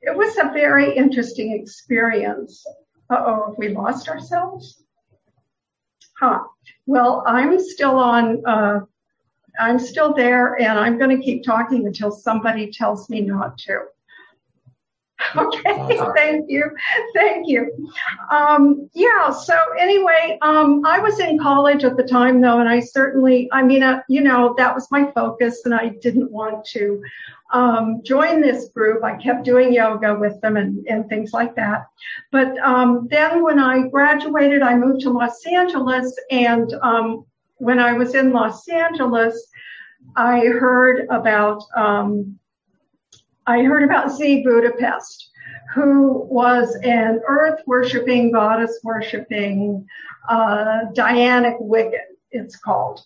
it 0.01 0.15
was 0.15 0.37
a 0.37 0.53
very 0.53 0.95
interesting 0.95 1.53
experience. 1.53 2.65
Uh 3.09 3.23
oh, 3.25 3.55
we 3.57 3.69
lost 3.69 4.09
ourselves? 4.09 4.83
Huh. 6.19 6.43
Well, 6.85 7.23
I'm 7.27 7.59
still 7.59 7.97
on, 7.97 8.43
uh, 8.45 8.79
I'm 9.59 9.79
still 9.79 10.13
there 10.13 10.59
and 10.59 10.79
I'm 10.79 10.97
going 10.97 11.15
to 11.15 11.23
keep 11.23 11.43
talking 11.43 11.85
until 11.85 12.11
somebody 12.11 12.71
tells 12.71 13.09
me 13.09 13.21
not 13.21 13.57
to. 13.59 13.85
Okay, 15.37 15.99
thank 16.15 16.49
you. 16.49 16.63
Thank 17.13 17.47
you. 17.47 17.89
Um, 18.31 18.89
yeah, 18.93 19.31
so 19.31 19.57
anyway, 19.79 20.37
um, 20.41 20.85
I 20.85 20.99
was 20.99 21.19
in 21.19 21.39
college 21.39 21.83
at 21.83 21.97
the 21.97 22.03
time 22.03 22.41
though, 22.41 22.59
and 22.59 22.69
I 22.69 22.79
certainly, 22.79 23.49
I 23.51 23.63
mean, 23.63 23.83
uh, 23.83 24.01
you 24.07 24.21
know, 24.21 24.55
that 24.57 24.73
was 24.73 24.89
my 24.91 25.11
focus 25.11 25.61
and 25.65 25.73
I 25.73 25.89
didn't 26.01 26.31
want 26.31 26.65
to 26.67 27.01
um, 27.51 28.01
join 28.03 28.41
this 28.41 28.69
group. 28.69 29.03
I 29.03 29.15
kept 29.17 29.43
doing 29.43 29.73
yoga 29.73 30.15
with 30.15 30.39
them 30.41 30.57
and, 30.57 30.85
and 30.87 31.07
things 31.07 31.33
like 31.33 31.55
that. 31.55 31.87
But 32.31 32.57
um, 32.59 33.07
then 33.09 33.43
when 33.43 33.59
I 33.59 33.87
graduated, 33.87 34.61
I 34.61 34.75
moved 34.75 35.01
to 35.01 35.09
Los 35.09 35.45
Angeles 35.45 36.17
and 36.31 36.73
um, 36.81 37.25
when 37.57 37.79
I 37.79 37.93
was 37.93 38.15
in 38.15 38.31
Los 38.31 38.67
Angeles, 38.67 39.49
I 40.15 40.39
heard 40.45 41.07
about 41.09 41.63
um, 41.75 42.39
I 43.47 43.63
heard 43.63 43.83
about 43.83 44.11
Z 44.11 44.43
Budapest, 44.43 45.31
who 45.73 46.25
was 46.29 46.75
an 46.83 47.21
earth 47.27 47.61
worshiping, 47.65 48.31
goddess 48.31 48.79
worshiping, 48.83 49.87
uh, 50.29 50.85
Dianic 50.93 51.59
Wiccan, 51.61 52.15
it's 52.31 52.57
called. 52.57 53.01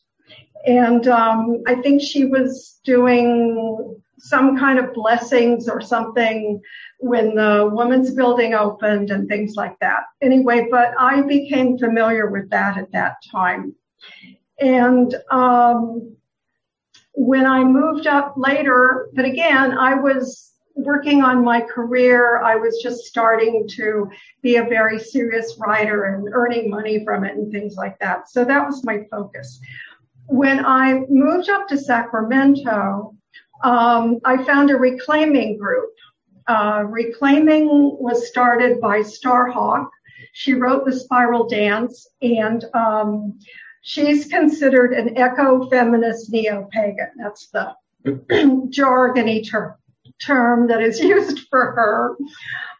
And 0.65 1.07
um, 1.07 1.63
I 1.67 1.75
think 1.75 2.01
she 2.01 2.25
was 2.25 2.79
doing 2.83 3.95
some 4.17 4.57
kind 4.57 4.77
of 4.79 4.93
blessings 4.93 5.67
or 5.67 5.81
something 5.81 6.61
when 6.99 7.35
the 7.35 7.69
women's 7.71 8.13
building 8.13 8.53
opened 8.53 9.09
and 9.09 9.27
things 9.27 9.55
like 9.55 9.77
that. 9.79 10.03
Anyway, 10.21 10.67
but 10.69 10.93
I 10.99 11.21
became 11.21 11.77
familiar 11.77 12.29
with 12.29 12.49
that 12.51 12.77
at 12.77 12.91
that 12.91 13.15
time. 13.31 13.75
And 14.59 15.15
um, 15.31 16.15
when 17.13 17.45
I 17.45 17.63
moved 17.63 18.07
up 18.07 18.33
later, 18.37 19.09
but 19.13 19.25
again, 19.25 19.77
I 19.77 19.95
was 19.95 20.53
working 20.75 21.21
on 21.21 21.43
my 21.43 21.61
career. 21.61 22.41
I 22.41 22.55
was 22.55 22.79
just 22.81 23.05
starting 23.05 23.67
to 23.69 24.09
be 24.41 24.55
a 24.55 24.63
very 24.63 24.99
serious 24.99 25.57
writer 25.59 26.05
and 26.05 26.29
earning 26.33 26.69
money 26.69 27.03
from 27.03 27.23
it 27.23 27.35
and 27.35 27.51
things 27.51 27.75
like 27.75 27.99
that. 27.99 28.29
So 28.29 28.45
that 28.45 28.65
was 28.65 28.83
my 28.83 29.05
focus. 29.11 29.59
When 30.27 30.65
I 30.65 31.01
moved 31.09 31.49
up 31.49 31.67
to 31.67 31.77
Sacramento, 31.77 33.15
um, 33.63 34.19
I 34.23 34.43
found 34.43 34.71
a 34.71 34.75
reclaiming 34.75 35.57
group. 35.57 35.91
Uh, 36.47 36.83
reclaiming 36.87 37.67
was 37.99 38.27
started 38.27 38.79
by 38.81 38.99
Starhawk. 38.99 39.89
She 40.33 40.53
wrote 40.53 40.85
the 40.85 40.97
Spiral 40.97 41.47
Dance, 41.47 42.07
and 42.21 42.63
um, 42.73 43.39
She's 43.81 44.27
considered 44.27 44.93
an 44.93 45.17
eco-feminist 45.17 46.31
neo-pagan. 46.31 47.11
That's 47.17 47.49
the 47.49 47.75
jargony 48.05 49.49
ter- 49.49 49.77
term 50.21 50.67
that 50.67 50.81
is 50.81 50.99
used 51.01 51.47
for 51.49 51.71
her. 51.71 52.17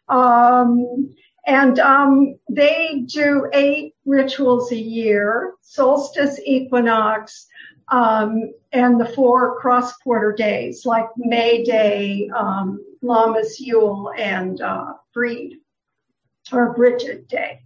Um, 0.08 1.14
and 1.48 1.80
um, 1.80 2.36
they 2.50 3.04
do 3.08 3.50
eight 3.54 3.96
rituals 4.06 4.72
a 4.72 4.78
year, 4.78 5.56
solstice, 5.62 6.40
equinox, 6.46 7.48
um, 7.88 8.54
and 8.72 9.02
the 9.02 9.06
four 9.06 9.60
cross 9.60 9.98
quarter 9.98 10.32
days 10.32 10.86
like 10.86 11.08
May 11.18 11.64
Day, 11.64 12.30
um, 12.36 12.80
Lammas 13.02 13.60
Yule, 13.60 14.14
and 14.18 14.62
uh, 14.62 14.94
Breed 15.14 15.58
or 16.52 16.74
Bridget 16.74 17.28
Day. 17.28 17.62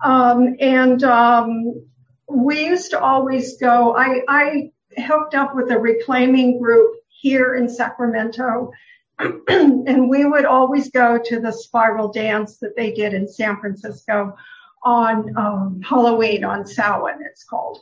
Um, 0.00 0.54
and 0.60 1.02
um, 1.02 1.86
we 2.28 2.66
used 2.66 2.90
to 2.90 3.00
always 3.00 3.56
go, 3.58 3.96
I, 3.96 4.22
I 4.28 4.72
hooked 5.02 5.34
up 5.34 5.54
with 5.54 5.70
a 5.70 5.78
reclaiming 5.78 6.60
group 6.60 6.96
here 7.08 7.54
in 7.54 7.68
Sacramento. 7.68 8.72
and 9.18 10.08
we 10.08 10.24
would 10.24 10.44
always 10.44 10.90
go 10.90 11.18
to 11.18 11.40
the 11.40 11.52
spiral 11.52 12.12
dance 12.12 12.58
that 12.58 12.76
they 12.76 12.92
did 12.92 13.14
in 13.14 13.26
San 13.26 13.58
Francisco 13.58 14.36
on 14.82 15.36
um, 15.36 15.80
Halloween 15.82 16.44
on 16.44 16.66
Samhain, 16.66 17.18
it's 17.28 17.44
called. 17.44 17.80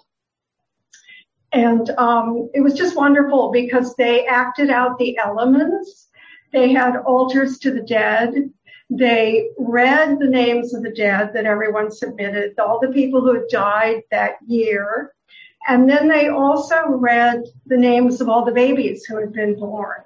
And 1.53 1.89
um, 1.91 2.51
it 2.55 2.61
was 2.61 2.75
just 2.75 2.97
wonderful 2.97 3.51
because 3.51 3.95
they 3.97 4.27
acted 4.27 4.71
out 4.71 4.99
the 4.99 5.19
elements. 5.19 6.09
They 6.53 6.73
had 6.73 6.97
altars 6.97 7.59
to 7.61 7.71
the 7.71 7.83
dead. 7.83 8.51
They 8.89 9.49
read 9.59 10.19
the 10.19 10.29
names 10.29 10.73
of 10.73 10.83
the 10.83 10.91
dead 10.91 11.33
that 11.35 11.45
everyone 11.45 11.91
submitted, 11.91 12.59
all 12.59 12.79
the 12.81 12.93
people 12.93 13.21
who 13.21 13.35
had 13.35 13.49
died 13.49 14.03
that 14.11 14.37
year. 14.47 15.13
And 15.69 15.89
then 15.89 16.09
they 16.09 16.29
also 16.29 16.87
read 16.87 17.45
the 17.67 17.77
names 17.77 18.21
of 18.21 18.29
all 18.29 18.45
the 18.45 18.53
babies 18.53 19.05
who 19.05 19.19
had 19.19 19.33
been 19.33 19.59
born. 19.59 20.03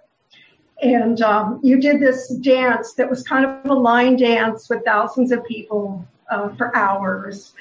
And 0.83 1.21
um, 1.21 1.61
you 1.63 1.79
did 1.79 2.01
this 2.01 2.29
dance 2.29 2.95
that 2.95 3.11
was 3.11 3.23
kind 3.23 3.45
of 3.45 3.71
a 3.71 3.75
line 3.75 4.17
dance 4.17 4.71
with 4.71 4.85
thousands 4.85 5.31
of 5.31 5.45
people 5.45 6.07
uh, 6.31 6.55
for 6.57 6.75
hours. 6.75 7.53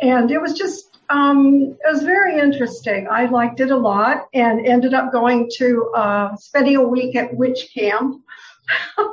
And 0.00 0.30
it 0.30 0.40
was 0.40 0.54
just, 0.54 0.98
um, 1.08 1.76
it 1.84 1.92
was 1.92 2.02
very 2.02 2.40
interesting. 2.40 3.06
I 3.08 3.26
liked 3.26 3.60
it 3.60 3.70
a 3.70 3.76
lot 3.76 4.26
and 4.34 4.66
ended 4.66 4.92
up 4.92 5.12
going 5.12 5.50
to 5.58 5.92
uh, 5.94 6.36
spending 6.36 6.76
a 6.76 6.82
week 6.82 7.14
at 7.14 7.34
witch 7.36 7.70
camp. 7.72 8.22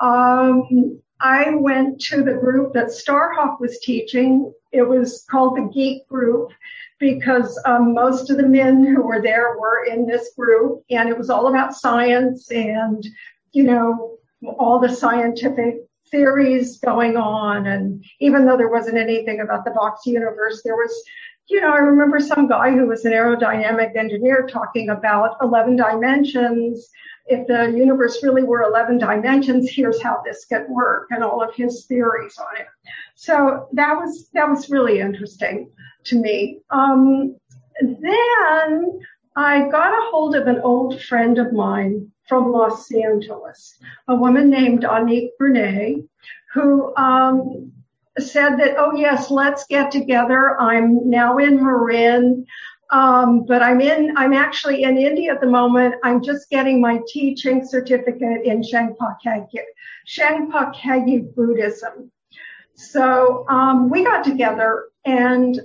Um, 0.00 1.00
I 1.20 1.54
went 1.54 2.00
to 2.02 2.22
the 2.22 2.34
group 2.34 2.74
that 2.74 2.88
Starhawk 2.88 3.60
was 3.60 3.78
teaching. 3.78 4.52
It 4.72 4.82
was 4.82 5.24
called 5.30 5.56
the 5.56 5.70
Geek 5.72 6.06
Group 6.08 6.52
because 6.98 7.60
um, 7.64 7.94
most 7.94 8.30
of 8.30 8.36
the 8.36 8.46
men 8.46 8.84
who 8.84 9.02
were 9.02 9.22
there 9.22 9.58
were 9.58 9.84
in 9.84 10.06
this 10.06 10.32
group, 10.36 10.82
and 10.90 11.08
it 11.08 11.16
was 11.16 11.30
all 11.30 11.48
about 11.48 11.74
science 11.74 12.50
and 12.50 13.06
you 13.52 13.62
know 13.62 14.18
all 14.58 14.78
the 14.78 14.94
scientific 14.94 15.76
theories 16.10 16.78
going 16.78 17.16
on. 17.16 17.66
And 17.66 18.04
even 18.20 18.46
though 18.46 18.56
there 18.56 18.68
wasn't 18.68 18.98
anything 18.98 19.40
about 19.40 19.64
the 19.64 19.70
box 19.70 20.06
universe, 20.06 20.62
there 20.62 20.76
was 20.76 21.02
you 21.48 21.60
know, 21.60 21.70
I 21.70 21.78
remember 21.78 22.18
some 22.18 22.48
guy 22.48 22.72
who 22.72 22.86
was 22.86 23.04
an 23.04 23.12
aerodynamic 23.12 23.96
engineer 23.96 24.48
talking 24.50 24.88
about 24.88 25.36
11 25.40 25.76
dimensions 25.76 26.90
if 27.26 27.46
the 27.46 27.76
universe 27.76 28.22
really 28.22 28.42
were 28.42 28.62
11 28.62 28.98
dimensions, 28.98 29.70
here's 29.70 30.02
how 30.02 30.22
this 30.24 30.44
could 30.44 30.68
work 30.68 31.08
and 31.10 31.24
all 31.24 31.42
of 31.42 31.54
his 31.54 31.86
theories 31.86 32.38
on 32.38 32.60
it. 32.60 32.66
So 33.14 33.68
that 33.72 33.96
was, 33.96 34.28
that 34.34 34.48
was 34.48 34.70
really 34.70 35.00
interesting 35.00 35.70
to 36.04 36.20
me. 36.20 36.60
Um, 36.70 37.36
then 37.80 39.00
I 39.36 39.68
got 39.68 39.92
a 39.92 40.10
hold 40.10 40.34
of 40.34 40.46
an 40.46 40.60
old 40.60 41.02
friend 41.02 41.38
of 41.38 41.52
mine 41.52 42.10
from 42.28 42.52
Los 42.52 42.90
Angeles, 42.92 43.78
a 44.08 44.14
woman 44.14 44.48
named 44.50 44.82
Anique 44.82 45.30
Bernay, 45.38 46.02
who 46.52 46.94
um, 46.96 47.72
said 48.18 48.56
that, 48.56 48.76
oh 48.78 48.94
yes, 48.94 49.30
let's 49.30 49.66
get 49.66 49.90
together. 49.90 50.60
I'm 50.60 51.08
now 51.08 51.38
in 51.38 51.62
Marin. 51.62 52.46
Um, 52.90 53.44
but 53.44 53.62
I'm 53.62 53.80
in, 53.80 54.16
I'm 54.16 54.32
actually 54.32 54.84
in 54.84 54.96
India 54.96 55.32
at 55.32 55.40
the 55.40 55.46
moment. 55.46 55.96
I'm 56.04 56.22
just 56.22 56.48
getting 56.50 56.80
my 56.80 57.00
teaching 57.08 57.64
certificate 57.66 58.44
in 58.44 58.62
Shangpa 58.62 59.16
Kagyu, 59.24 59.62
Shangpa 60.06 60.74
Kagyu 60.74 61.34
Buddhism. 61.34 62.12
So 62.74 63.48
um, 63.48 63.90
we 63.90 64.04
got 64.04 64.22
together 64.22 64.88
and 65.04 65.60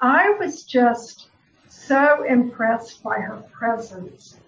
I 0.00 0.30
was 0.30 0.64
just 0.64 1.28
so 1.68 2.24
impressed 2.24 3.02
by 3.02 3.20
her 3.20 3.42
presence. 3.52 4.38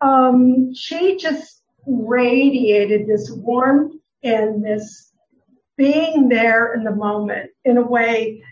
Um, 0.00 0.74
she 0.74 1.16
just 1.16 1.62
radiated 1.86 3.06
this 3.06 3.30
warmth 3.30 3.96
and 4.22 4.64
this 4.64 5.12
being 5.76 6.28
there 6.28 6.74
in 6.74 6.84
the 6.84 6.94
moment 6.94 7.50
in 7.64 7.78
a 7.78 7.82
way 7.82 8.42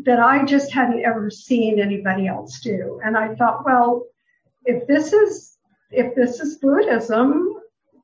that 0.00 0.20
I 0.20 0.44
just 0.44 0.72
hadn't 0.72 1.04
ever 1.04 1.30
seen 1.30 1.80
anybody 1.80 2.26
else 2.26 2.60
do. 2.60 3.00
And 3.04 3.16
I 3.16 3.34
thought, 3.34 3.64
well, 3.64 4.04
if 4.64 4.86
this 4.86 5.12
is 5.12 5.56
if 5.90 6.14
this 6.14 6.40
is 6.40 6.58
Buddhism, 6.58 7.54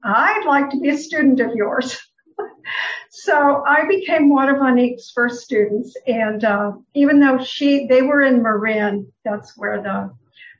I'd 0.02 0.44
like 0.46 0.70
to 0.70 0.80
be 0.80 0.88
a 0.90 0.98
student 0.98 1.40
of 1.40 1.54
yours. 1.54 1.98
so 3.10 3.62
I 3.66 3.86
became 3.86 4.30
one 4.30 4.48
of 4.48 4.56
Anique's 4.56 5.12
first 5.14 5.42
students, 5.44 5.96
and 6.06 6.44
uh, 6.44 6.72
even 6.94 7.20
though 7.20 7.42
she 7.42 7.86
they 7.86 8.02
were 8.02 8.22
in 8.22 8.42
Marin, 8.42 9.12
that's 9.24 9.56
where 9.56 9.82
the 9.82 10.12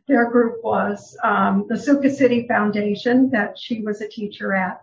their 0.07 0.31
group 0.31 0.63
was 0.63 1.17
um, 1.25 1.65
the 1.69 1.77
Sukhasiddhi 1.77 2.47
Foundation 2.47 3.31
that 3.31 3.59
she 3.59 3.81
was 3.81 4.03
a 4.03 4.09
teacher 4.09 4.55
at. 4.55 4.83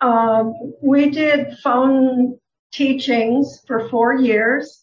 Um, 0.00 0.54
we 0.82 1.10
did 1.10 1.58
phone 1.58 2.38
teachings 2.72 3.62
for 3.66 3.88
four 3.90 4.14
years. 4.14 4.82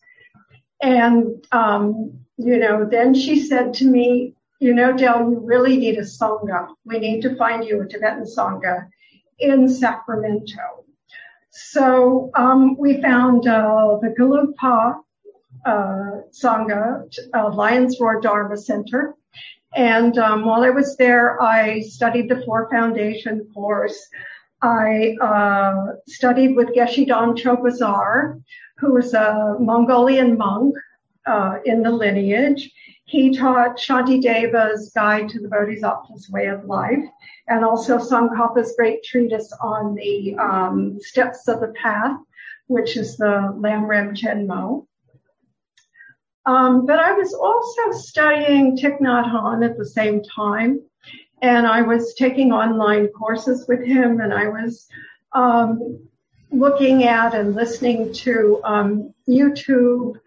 And, 0.82 1.46
um, 1.52 2.20
you 2.38 2.58
know, 2.58 2.86
then 2.86 3.14
she 3.14 3.42
said 3.42 3.74
to 3.76 3.86
me, 3.86 4.34
you 4.60 4.74
know, 4.74 4.96
Dell, 4.96 5.30
you 5.30 5.40
really 5.40 5.78
need 5.78 5.98
a 5.98 6.02
Sangha. 6.02 6.68
We 6.86 7.00
need 7.00 7.22
to 7.22 7.36
find 7.36 7.64
you 7.64 7.82
a 7.82 7.88
Tibetan 7.88 8.24
Sangha 8.26 8.88
in 9.40 9.68
Sacramento. 9.70 10.86
So 11.52 12.32
um, 12.36 12.78
we 12.78 13.02
found 13.02 13.48
uh, 13.48 13.98
the 14.02 14.14
Gelugpa 14.18 15.00
uh, 15.66 16.22
Sangha, 16.32 17.04
uh, 17.34 17.50
Lions 17.54 17.98
Roar 18.00 18.22
Dharma 18.22 18.58
Center. 18.58 19.16
And 19.76 20.18
um, 20.18 20.46
while 20.46 20.64
I 20.64 20.70
was 20.70 20.96
there, 20.98 21.42
I 21.42 21.82
studied 21.82 22.30
the 22.30 22.42
Four 22.46 22.70
Foundation 22.70 23.48
course. 23.54 24.08
I 24.62 25.16
uh, 25.22 25.98
studied 26.08 26.56
with 26.56 26.70
Geshe 26.70 27.08
Damcho 27.08 27.62
Bazar, 27.62 28.40
who 28.78 28.94
was 28.94 29.14
a 29.14 29.56
Mongolian 29.60 30.38
monk 30.38 30.76
uh, 31.26 31.58
in 31.66 31.82
the 31.84 31.92
lineage. 31.92 32.72
He 33.06 33.36
taught 33.36 33.78
Shantideva's 33.78 34.92
Guide 34.94 35.30
to 35.30 35.40
the 35.40 35.48
Bodhisattva's 35.48 36.30
Way 36.30 36.48
of 36.48 36.66
Life 36.66 37.04
and 37.48 37.64
also 37.64 37.98
Tsongkhapa's 37.98 38.76
great 38.78 39.04
treatise 39.04 39.52
on 39.62 39.96
the 39.96 40.36
um, 40.36 41.00
steps 41.00 41.48
of 41.48 41.62
the 41.62 41.74
path, 41.82 42.18
which 42.68 42.98
is 42.98 43.18
the 43.18 43.54
Lamrim 43.56 44.16
Chenmo. 44.16 44.86
Um, 46.46 46.86
but 46.86 47.00
I 47.00 47.14
was 47.14 47.34
also 47.34 47.92
studying 47.92 48.78
Thich 48.78 49.00
Nhat 49.00 49.26
Hanh 49.26 49.66
at 49.66 49.78
the 49.78 49.86
same 49.86 50.22
time, 50.24 50.82
and 51.42 51.68
I 51.68 51.82
was 51.82 52.14
taking 52.14 52.52
online 52.52 53.08
courses 53.08 53.66
with 53.68 53.84
him, 53.84 54.22
and 54.22 54.34
I 54.34 54.48
was 54.48 54.88
um, 55.34 56.08
looking 56.52 57.04
at 57.04 57.34
and 57.34 57.56
listening 57.56 58.14
to 58.14 58.62
um, 58.64 59.14
YouTube 59.28 60.20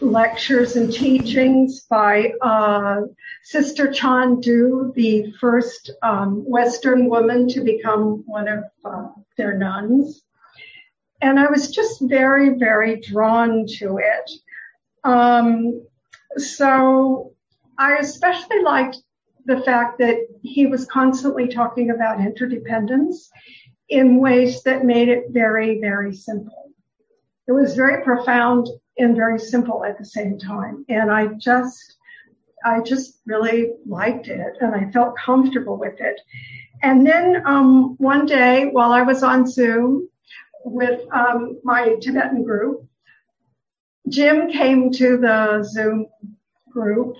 lectures 0.00 0.76
and 0.76 0.92
teachings 0.92 1.80
by 1.80 2.32
uh, 2.40 3.02
Sister 3.42 3.92
Chan 3.92 4.40
Duc, 4.40 4.94
the 4.94 5.32
first 5.40 5.90
um, 6.02 6.44
Western 6.44 7.08
woman 7.08 7.48
to 7.48 7.60
become 7.60 8.22
one 8.26 8.48
of 8.48 8.64
uh, 8.84 9.08
their 9.36 9.56
nuns. 9.58 10.22
And 11.20 11.38
I 11.38 11.50
was 11.50 11.70
just 11.70 12.00
very, 12.00 12.50
very 12.50 13.00
drawn 13.00 13.66
to 13.78 13.98
it. 13.98 14.30
Um, 15.04 15.86
so 16.36 17.32
I 17.78 17.96
especially 17.96 18.62
liked 18.62 18.98
the 19.44 19.60
fact 19.62 19.98
that 19.98 20.16
he 20.42 20.66
was 20.66 20.86
constantly 20.86 21.48
talking 21.48 21.90
about 21.90 22.20
interdependence 22.20 23.30
in 23.90 24.20
ways 24.20 24.62
that 24.62 24.84
made 24.84 25.08
it 25.08 25.26
very, 25.30 25.80
very 25.80 26.14
simple. 26.14 26.70
It 27.48 27.52
was 27.52 27.74
very 27.74 28.02
profound 28.04 28.68
and 28.96 29.16
very 29.16 29.38
simple 29.38 29.84
at 29.84 29.98
the 29.98 30.04
same 30.04 30.38
time. 30.38 30.84
And 30.88 31.10
I 31.10 31.26
just, 31.38 31.96
I 32.64 32.80
just 32.80 33.20
really 33.26 33.72
liked 33.86 34.28
it 34.28 34.56
and 34.60 34.74
I 34.74 34.90
felt 34.92 35.16
comfortable 35.16 35.76
with 35.76 36.00
it. 36.00 36.20
And 36.82 37.06
then 37.06 37.42
um, 37.44 37.96
one 37.98 38.26
day 38.26 38.68
while 38.70 38.92
I 38.92 39.02
was 39.02 39.22
on 39.22 39.46
Zoom 39.46 40.08
with 40.64 41.00
um, 41.12 41.58
my 41.64 41.96
Tibetan 42.00 42.44
group, 42.44 42.86
Jim 44.08 44.50
came 44.50 44.90
to 44.92 45.16
the 45.16 45.62
Zoom 45.62 46.06
group 46.70 47.16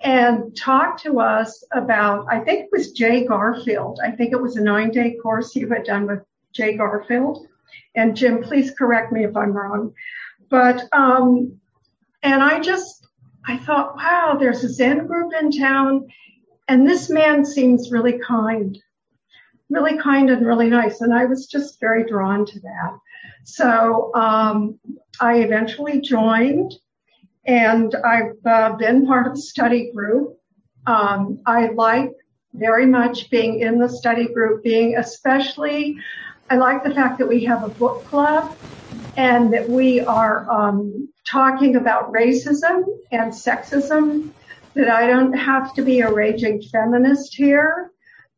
and 0.00 0.56
talked 0.56 1.02
to 1.02 1.20
us 1.20 1.64
about, 1.72 2.26
I 2.30 2.40
think 2.40 2.64
it 2.64 2.68
was 2.72 2.92
Jay 2.92 3.26
Garfield. 3.26 3.98
I 4.04 4.12
think 4.12 4.32
it 4.32 4.40
was 4.40 4.56
a 4.56 4.62
nine 4.62 4.90
day 4.90 5.16
course 5.22 5.56
you 5.56 5.68
had 5.68 5.84
done 5.84 6.06
with 6.06 6.20
Jay 6.52 6.76
Garfield. 6.76 7.46
And 7.94 8.16
Jim, 8.16 8.42
please 8.42 8.70
correct 8.72 9.12
me 9.12 9.24
if 9.24 9.36
I'm 9.36 9.52
wrong. 9.52 9.92
But, 10.50 10.84
um, 10.92 11.58
and 12.22 12.42
I 12.42 12.60
just, 12.60 13.06
I 13.46 13.58
thought, 13.58 13.96
wow, 13.96 14.36
there's 14.38 14.64
a 14.64 14.72
Zen 14.72 15.06
group 15.06 15.32
in 15.38 15.50
town 15.50 16.08
and 16.68 16.86
this 16.86 17.08
man 17.08 17.44
seems 17.44 17.90
really 17.90 18.18
kind, 18.18 18.78
really 19.70 19.98
kind 19.98 20.30
and 20.30 20.46
really 20.46 20.68
nice. 20.68 21.00
And 21.00 21.14
I 21.14 21.24
was 21.24 21.46
just 21.46 21.80
very 21.80 22.04
drawn 22.04 22.44
to 22.44 22.60
that. 22.60 22.98
So, 23.44 24.14
um, 24.14 24.78
I 25.20 25.38
eventually 25.38 26.00
joined 26.00 26.74
and 27.48 27.94
I've 28.04 28.36
uh, 28.44 28.76
been 28.76 29.06
part 29.06 29.26
of 29.26 29.34
the 29.34 29.40
study 29.40 29.90
group. 29.92 30.38
Um, 30.86 31.40
I 31.46 31.68
like 31.68 32.12
very 32.52 32.84
much 32.84 33.30
being 33.30 33.60
in 33.60 33.78
the 33.78 33.88
study 33.88 34.28
group, 34.28 34.62
being 34.62 34.96
especially, 34.96 35.96
I 36.50 36.56
like 36.56 36.84
the 36.84 36.94
fact 36.94 37.18
that 37.18 37.26
we 37.26 37.44
have 37.44 37.64
a 37.64 37.68
book 37.68 38.04
club 38.04 38.54
and 39.16 39.52
that 39.54 39.68
we 39.68 40.00
are 40.00 40.48
um, 40.50 41.08
talking 41.26 41.76
about 41.76 42.12
racism 42.12 42.84
and 43.12 43.32
sexism, 43.32 44.30
that 44.74 44.90
I 44.90 45.06
don't 45.06 45.32
have 45.32 45.74
to 45.74 45.82
be 45.82 46.00
a 46.00 46.12
raging 46.12 46.60
feminist 46.70 47.34
here, 47.34 47.92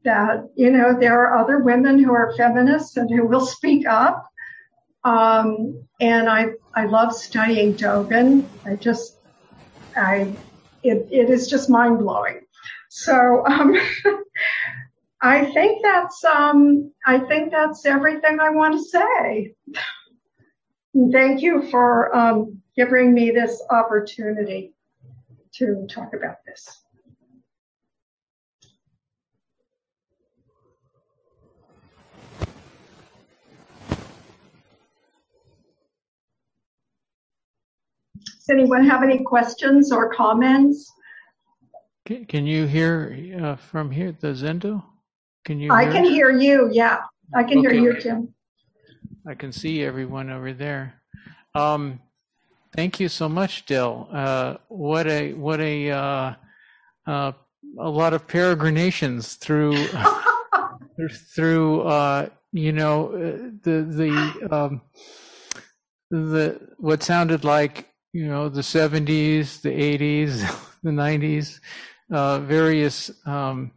that, 0.04 0.48
you 0.54 0.70
know, 0.70 0.96
there 0.98 1.18
are 1.24 1.36
other 1.36 1.58
women 1.58 2.02
who 2.02 2.12
are 2.12 2.34
feminists 2.36 2.96
and 2.96 3.10
who 3.10 3.26
will 3.26 3.44
speak 3.44 3.86
up. 3.86 4.29
Um, 5.04 5.84
and 6.00 6.28
I, 6.28 6.50
I 6.74 6.86
love 6.86 7.14
studying 7.14 7.74
Dogen. 7.74 8.44
I 8.64 8.76
just, 8.76 9.16
I, 9.96 10.32
it, 10.82 11.08
it 11.10 11.30
is 11.30 11.48
just 11.48 11.70
mind 11.70 11.98
blowing. 11.98 12.40
So, 12.90 13.44
um, 13.46 13.76
I 15.22 15.44
think 15.52 15.82
that's, 15.82 16.24
um, 16.24 16.92
I 17.06 17.18
think 17.18 17.50
that's 17.52 17.84
everything 17.86 18.40
I 18.40 18.50
want 18.50 18.74
to 18.74 18.84
say. 18.84 19.54
Thank 21.12 21.40
you 21.40 21.68
for, 21.70 22.14
um, 22.14 22.60
giving 22.76 23.12
me 23.14 23.30
this 23.30 23.62
opportunity 23.70 24.72
to 25.52 25.86
talk 25.88 26.14
about 26.14 26.36
this. 26.46 26.82
Does 38.40 38.48
anyone 38.48 38.88
have 38.88 39.02
any 39.02 39.22
questions 39.22 39.92
or 39.92 40.08
comments? 40.14 40.90
Can, 42.06 42.24
can 42.24 42.46
you 42.46 42.64
hear 42.64 43.36
uh, 43.38 43.56
from 43.56 43.90
here 43.90 44.16
the 44.18 44.28
Zendo? 44.28 44.82
Can 45.44 45.60
you? 45.60 45.70
I 45.70 45.84
can 45.84 46.04
us? 46.04 46.08
hear 46.08 46.30
you. 46.30 46.70
Yeah, 46.72 47.00
I 47.34 47.42
can 47.42 47.58
okay. 47.58 47.76
hear 47.76 47.92
you, 47.92 48.00
Jim. 48.00 48.34
I 49.28 49.34
can 49.34 49.52
see 49.52 49.84
everyone 49.84 50.30
over 50.30 50.54
there. 50.54 51.02
Um, 51.54 52.00
thank 52.74 52.98
you 52.98 53.10
so 53.10 53.28
much, 53.28 53.66
Dell. 53.66 54.08
Uh, 54.10 54.54
what 54.68 55.06
a 55.06 55.34
what 55.34 55.60
a 55.60 55.90
uh, 55.90 56.34
uh, 57.06 57.32
a 57.78 57.90
lot 57.90 58.14
of 58.14 58.26
peregrinations 58.26 59.34
through 59.34 59.86
through 61.36 61.82
uh, 61.82 62.30
you 62.52 62.72
know 62.72 63.08
uh, 63.08 63.50
the 63.64 63.82
the 63.82 64.48
um, 64.50 64.80
the 66.10 66.58
what 66.78 67.02
sounded 67.02 67.44
like 67.44 67.89
you 68.12 68.26
know, 68.26 68.48
the 68.48 68.60
70s, 68.60 69.60
the 69.62 69.70
80s, 69.70 70.40
the 70.82 70.90
90s, 70.90 71.60
uh, 72.12 72.40
various 72.40 73.10
um, 73.26 73.70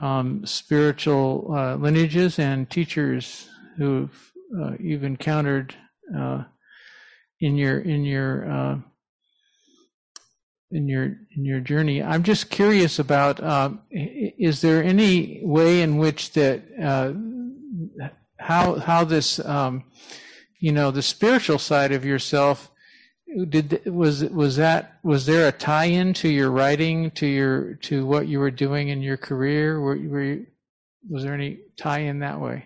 um, 0.00 0.44
spiritual 0.44 1.52
uh, 1.54 1.76
lineages 1.76 2.38
and 2.38 2.68
teachers 2.68 3.48
who've 3.76 4.32
uh, 4.58 4.72
you've 4.78 5.04
encountered 5.04 5.74
uh, 6.16 6.42
in 7.40 7.56
your 7.56 7.80
in 7.80 8.04
your 8.04 8.50
uh, 8.50 8.78
in 10.70 10.88
your 10.88 11.04
in 11.04 11.44
your 11.44 11.60
journey. 11.60 12.02
I'm 12.02 12.22
just 12.22 12.50
curious 12.50 12.98
about 12.98 13.42
um, 13.42 13.82
is 13.90 14.60
there 14.60 14.82
any 14.82 15.40
way 15.44 15.82
in 15.82 15.98
which 15.98 16.32
that 16.32 16.62
uh, 16.82 17.12
how 18.38 18.78
how 18.78 19.04
this 19.04 19.38
um, 19.40 19.84
you 20.58 20.72
know 20.72 20.90
the 20.90 21.02
spiritual 21.02 21.58
side 21.58 21.92
of 21.92 22.04
yourself 22.04 22.70
did 23.48 23.84
was 23.86 24.24
was 24.24 24.56
that 24.56 24.98
was 25.02 25.26
there 25.26 25.48
a 25.48 25.52
tie-in 25.52 26.14
to 26.14 26.28
your 26.28 26.50
writing 26.50 27.10
to 27.12 27.26
your 27.26 27.74
to 27.74 28.06
what 28.06 28.26
you 28.26 28.38
were 28.38 28.50
doing 28.50 28.88
in 28.88 29.02
your 29.02 29.16
career? 29.16 29.80
Were, 29.80 29.96
were 29.96 30.22
you, 30.22 30.46
was 31.08 31.24
there 31.24 31.34
any 31.34 31.60
tie-in 31.76 32.20
that 32.20 32.40
way? 32.40 32.64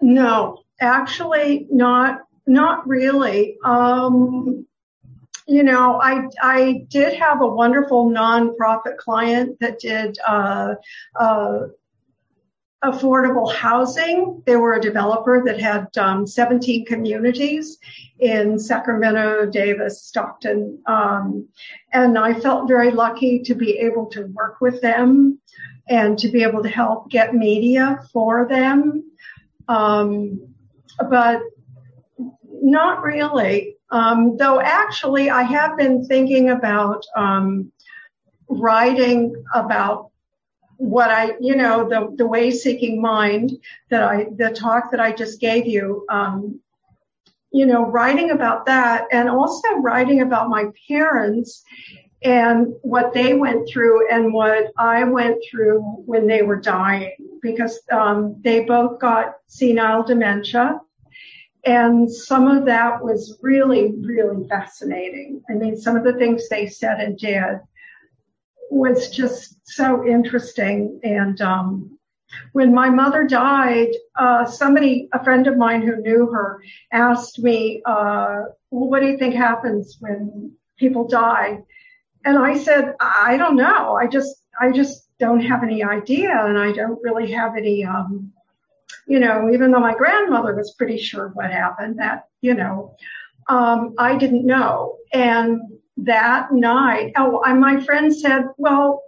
No. 0.00 0.62
Actually 0.80 1.66
not 1.70 2.22
not 2.46 2.86
really. 2.86 3.56
Um, 3.64 4.66
you 5.46 5.62
know 5.62 6.00
i 6.00 6.26
i 6.42 6.84
did 6.88 7.12
have 7.18 7.42
a 7.42 7.46
wonderful 7.46 8.10
nonprofit 8.10 8.96
client 8.96 9.58
that 9.60 9.78
did 9.78 10.18
uh, 10.26 10.74
uh, 11.20 11.66
affordable 12.84 13.52
housing. 13.52 14.42
They 14.46 14.56
were 14.56 14.74
a 14.74 14.80
developer 14.80 15.42
that 15.44 15.60
had 15.60 15.96
um, 15.96 16.26
17 16.26 16.84
communities 16.84 17.78
in 18.18 18.58
Sacramento, 18.58 19.46
Davis, 19.46 20.02
Stockton. 20.02 20.78
Um, 20.86 21.48
and 21.92 22.18
I 22.18 22.34
felt 22.34 22.68
very 22.68 22.90
lucky 22.90 23.40
to 23.40 23.54
be 23.54 23.78
able 23.78 24.06
to 24.06 24.26
work 24.26 24.60
with 24.60 24.80
them 24.80 25.38
and 25.88 26.18
to 26.18 26.28
be 26.28 26.42
able 26.42 26.62
to 26.62 26.68
help 26.68 27.10
get 27.10 27.34
media 27.34 28.00
for 28.12 28.46
them. 28.48 29.10
Um, 29.68 30.54
but 31.10 31.42
not 32.50 33.02
really. 33.02 33.76
Um, 33.90 34.36
though 34.36 34.60
actually 34.60 35.30
I 35.30 35.42
have 35.42 35.76
been 35.76 36.04
thinking 36.06 36.50
about 36.50 37.04
um, 37.16 37.70
writing 38.48 39.34
about 39.54 40.10
what 40.84 41.10
I, 41.10 41.32
you 41.40 41.56
know, 41.56 41.88
the, 41.88 42.14
the 42.16 42.26
way 42.26 42.50
seeking 42.50 43.00
mind 43.00 43.52
that 43.90 44.02
I, 44.02 44.26
the 44.36 44.50
talk 44.50 44.90
that 44.90 45.00
I 45.00 45.12
just 45.12 45.40
gave 45.40 45.66
you, 45.66 46.04
um, 46.10 46.60
you 47.50 47.64
know, 47.64 47.86
writing 47.86 48.32
about 48.32 48.66
that 48.66 49.06
and 49.10 49.28
also 49.28 49.76
writing 49.76 50.20
about 50.20 50.50
my 50.50 50.66
parents 50.88 51.62
and 52.22 52.74
what 52.82 53.14
they 53.14 53.34
went 53.34 53.68
through 53.68 54.10
and 54.10 54.32
what 54.32 54.72
I 54.76 55.04
went 55.04 55.42
through 55.50 55.80
when 56.04 56.26
they 56.26 56.42
were 56.42 56.60
dying 56.60 57.16
because 57.40 57.80
um, 57.90 58.36
they 58.42 58.64
both 58.64 58.98
got 58.98 59.36
senile 59.46 60.02
dementia. 60.02 60.80
And 61.64 62.12
some 62.12 62.46
of 62.46 62.66
that 62.66 63.02
was 63.02 63.38
really, 63.40 63.94
really 64.00 64.46
fascinating. 64.48 65.42
I 65.48 65.54
mean, 65.54 65.78
some 65.78 65.96
of 65.96 66.04
the 66.04 66.14
things 66.14 66.48
they 66.48 66.66
said 66.66 67.00
and 67.00 67.18
did 67.18 67.60
was 68.74 69.08
just 69.08 69.56
so 69.66 70.06
interesting. 70.06 71.00
And 71.02 71.40
um, 71.40 71.98
when 72.52 72.74
my 72.74 72.90
mother 72.90 73.24
died, 73.24 73.90
uh, 74.18 74.44
somebody, 74.44 75.08
a 75.12 75.22
friend 75.22 75.46
of 75.46 75.56
mine 75.56 75.82
who 75.82 75.96
knew 75.96 76.26
her, 76.26 76.62
asked 76.92 77.38
me, 77.38 77.82
uh, 77.86 78.42
"Well, 78.70 78.90
what 78.90 79.00
do 79.00 79.06
you 79.06 79.18
think 79.18 79.34
happens 79.34 79.96
when 80.00 80.52
people 80.76 81.06
die?" 81.06 81.62
And 82.24 82.38
I 82.38 82.58
said, 82.58 82.94
"I 83.00 83.36
don't 83.36 83.56
know. 83.56 83.96
I 83.96 84.06
just, 84.06 84.36
I 84.60 84.72
just 84.72 85.08
don't 85.18 85.40
have 85.40 85.62
any 85.62 85.84
idea, 85.84 86.44
and 86.44 86.58
I 86.58 86.72
don't 86.72 87.02
really 87.02 87.30
have 87.32 87.56
any." 87.56 87.84
Um, 87.84 88.32
you 89.06 89.20
know, 89.20 89.50
even 89.52 89.70
though 89.70 89.80
my 89.80 89.94
grandmother 89.94 90.54
was 90.54 90.74
pretty 90.74 90.98
sure 90.98 91.28
what 91.28 91.50
happened, 91.50 91.98
that 91.98 92.28
you 92.40 92.54
know, 92.54 92.96
um, 93.48 93.94
I 93.98 94.16
didn't 94.16 94.46
know. 94.46 94.96
And 95.12 95.60
that 95.98 96.52
night, 96.52 97.12
oh, 97.16 97.42
my 97.54 97.80
friend 97.84 98.14
said, 98.14 98.44
well, 98.56 99.02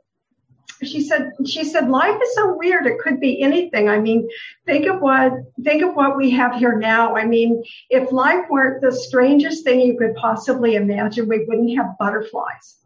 she 0.82 1.00
said, 1.00 1.32
she 1.46 1.64
said, 1.64 1.88
life 1.88 2.20
is 2.22 2.34
so 2.34 2.54
weird. 2.56 2.86
It 2.86 2.98
could 2.98 3.18
be 3.18 3.40
anything. 3.40 3.88
I 3.88 3.98
mean, 3.98 4.28
think 4.66 4.86
of 4.86 5.00
what, 5.00 5.32
think 5.64 5.82
of 5.82 5.94
what 5.94 6.16
we 6.16 6.30
have 6.30 6.54
here 6.54 6.78
now. 6.78 7.16
I 7.16 7.24
mean, 7.24 7.62
if 7.88 8.12
life 8.12 8.44
weren't 8.50 8.82
the 8.82 8.92
strangest 8.92 9.64
thing 9.64 9.80
you 9.80 9.96
could 9.98 10.14
possibly 10.16 10.74
imagine, 10.74 11.28
we 11.28 11.44
wouldn't 11.46 11.76
have 11.76 11.96
butterflies. 11.98 12.76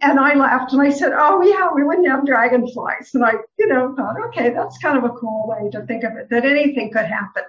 And 0.00 0.18
I 0.18 0.34
laughed 0.34 0.72
and 0.72 0.82
I 0.82 0.90
said, 0.90 1.12
oh 1.14 1.42
yeah, 1.42 1.70
we 1.74 1.84
wouldn't 1.84 2.08
have 2.08 2.26
dragonflies. 2.26 3.10
And 3.14 3.24
I, 3.24 3.32
you 3.58 3.68
know, 3.68 3.94
thought, 3.96 4.16
okay, 4.28 4.50
that's 4.50 4.78
kind 4.78 4.98
of 4.98 5.04
a 5.04 5.10
cool 5.10 5.46
way 5.48 5.70
to 5.70 5.84
think 5.86 6.04
of 6.04 6.16
it, 6.16 6.28
that 6.30 6.44
anything 6.44 6.90
could 6.92 7.06
happen. 7.06 7.44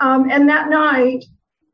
Um, 0.00 0.30
and 0.30 0.48
that 0.48 0.68
night, 0.68 1.24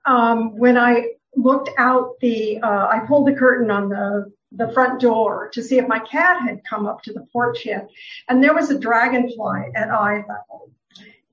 um, 0.06 0.56
when 0.58 0.78
I 0.78 1.12
looked 1.36 1.70
out 1.78 2.18
the, 2.20 2.58
uh, 2.58 2.86
I 2.86 3.00
pulled 3.06 3.26
the 3.26 3.34
curtain 3.34 3.70
on 3.70 3.88
the, 3.88 4.32
the 4.52 4.72
front 4.72 5.00
door 5.00 5.48
to 5.52 5.62
see 5.62 5.78
if 5.78 5.86
my 5.86 6.00
cat 6.00 6.40
had 6.42 6.64
come 6.64 6.86
up 6.86 7.02
to 7.02 7.12
the 7.12 7.26
porch 7.32 7.64
yet. 7.64 7.88
And 8.28 8.42
there 8.42 8.54
was 8.54 8.70
a 8.70 8.78
dragonfly 8.78 9.70
at 9.74 9.90
eye 9.90 10.24
level. 10.28 10.70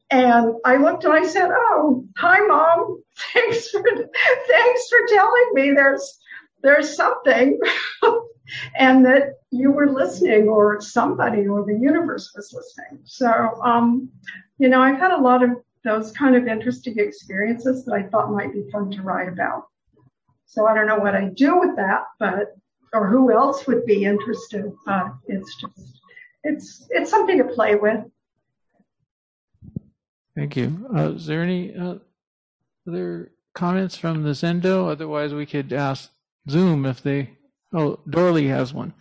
And 0.10 0.56
I 0.64 0.78
looked 0.78 1.04
and 1.04 1.14
I 1.14 1.26
said, 1.26 1.50
Oh, 1.52 2.06
hi 2.18 2.40
mom. 2.40 3.04
Thanks 3.34 3.70
for, 3.70 3.82
thanks 3.82 4.90
for 4.90 5.00
telling 5.08 5.50
me 5.54 5.72
there's, 5.72 6.20
there's 6.62 6.96
something 6.96 7.60
and 8.76 9.06
that 9.06 9.40
you 9.52 9.72
were 9.72 9.90
listening 9.90 10.48
or 10.48 10.82
somebody 10.82 11.48
or 11.48 11.66
the 11.66 11.78
universe 11.78 12.32
was 12.36 12.54
listening. 12.54 13.02
So, 13.06 13.60
um, 13.64 14.10
you 14.60 14.70
know, 14.70 14.82
I've 14.82 15.00
had 15.00 15.12
a 15.12 15.22
lot 15.22 15.44
of 15.44 15.52
those 15.84 16.12
kind 16.12 16.36
of 16.36 16.48
interesting 16.48 17.00
experiences 17.00 17.86
that 17.86 17.94
I 17.94 18.04
thought 18.04 18.32
might 18.32 18.54
be 18.54 18.70
fun 18.72 18.92
to 18.92 19.02
write 19.02 19.30
about. 19.30 19.68
So 20.48 20.66
I 20.66 20.74
don't 20.74 20.88
know 20.88 20.98
what 20.98 21.16
I'd 21.16 21.36
do 21.36 21.60
with 21.60 21.76
that, 21.76 22.06
but 22.20 22.56
or 22.94 23.08
who 23.08 23.32
else 23.32 23.68
would 23.68 23.86
be 23.86 24.06
interested, 24.06 24.72
but 24.86 25.14
it's 25.28 25.56
just 25.62 26.02
it's 26.44 26.88
it's 26.90 27.12
something 27.12 27.38
to 27.38 27.44
play 27.44 27.76
with. 27.76 28.04
Thank 30.36 30.56
you. 30.56 30.88
Uh, 30.96 31.12
is 31.12 31.26
there 31.26 31.44
any 31.44 31.76
uh, 31.76 31.96
other 32.88 33.32
comments 33.54 33.98
from 33.98 34.24
the 34.24 34.32
Zendo? 34.32 34.90
Otherwise, 34.90 35.34
we 35.34 35.46
could 35.46 35.74
ask 35.74 36.10
Zoom 36.50 36.86
if 36.86 37.02
they. 37.02 37.32
Oh, 37.74 38.00
Dorley 38.08 38.48
has 38.48 38.74
one. 38.74 38.94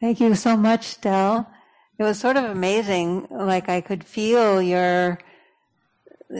Thank 0.00 0.20
you 0.20 0.34
so 0.34 0.56
much, 0.56 1.00
Dell. 1.00 1.50
It 1.98 2.02
was 2.02 2.18
sort 2.18 2.36
of 2.36 2.44
amazing. 2.44 3.26
Like 3.30 3.68
I 3.68 3.80
could 3.80 4.04
feel 4.04 4.62
your 4.62 5.18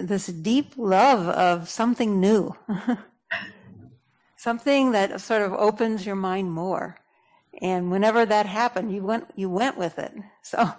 this 0.02 0.26
deep 0.26 0.74
love 0.76 1.28
of 1.28 1.68
something 1.68 2.20
new, 2.20 2.54
something 4.37 4.92
that 4.92 5.20
sort 5.20 5.42
of 5.42 5.52
opens 5.52 6.04
your 6.04 6.16
mind 6.16 6.52
more. 6.52 6.98
And 7.62 7.90
whenever 7.90 8.26
that 8.26 8.46
happened, 8.46 8.92
you 8.92 9.04
went 9.04 9.28
you 9.37 9.48
went 9.48 9.78
with 9.78 9.98
it. 9.98 10.12
So 10.42 10.70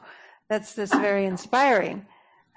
that's 0.47 0.73
this 0.73 0.93
very 0.93 1.25
inspiring, 1.25 2.06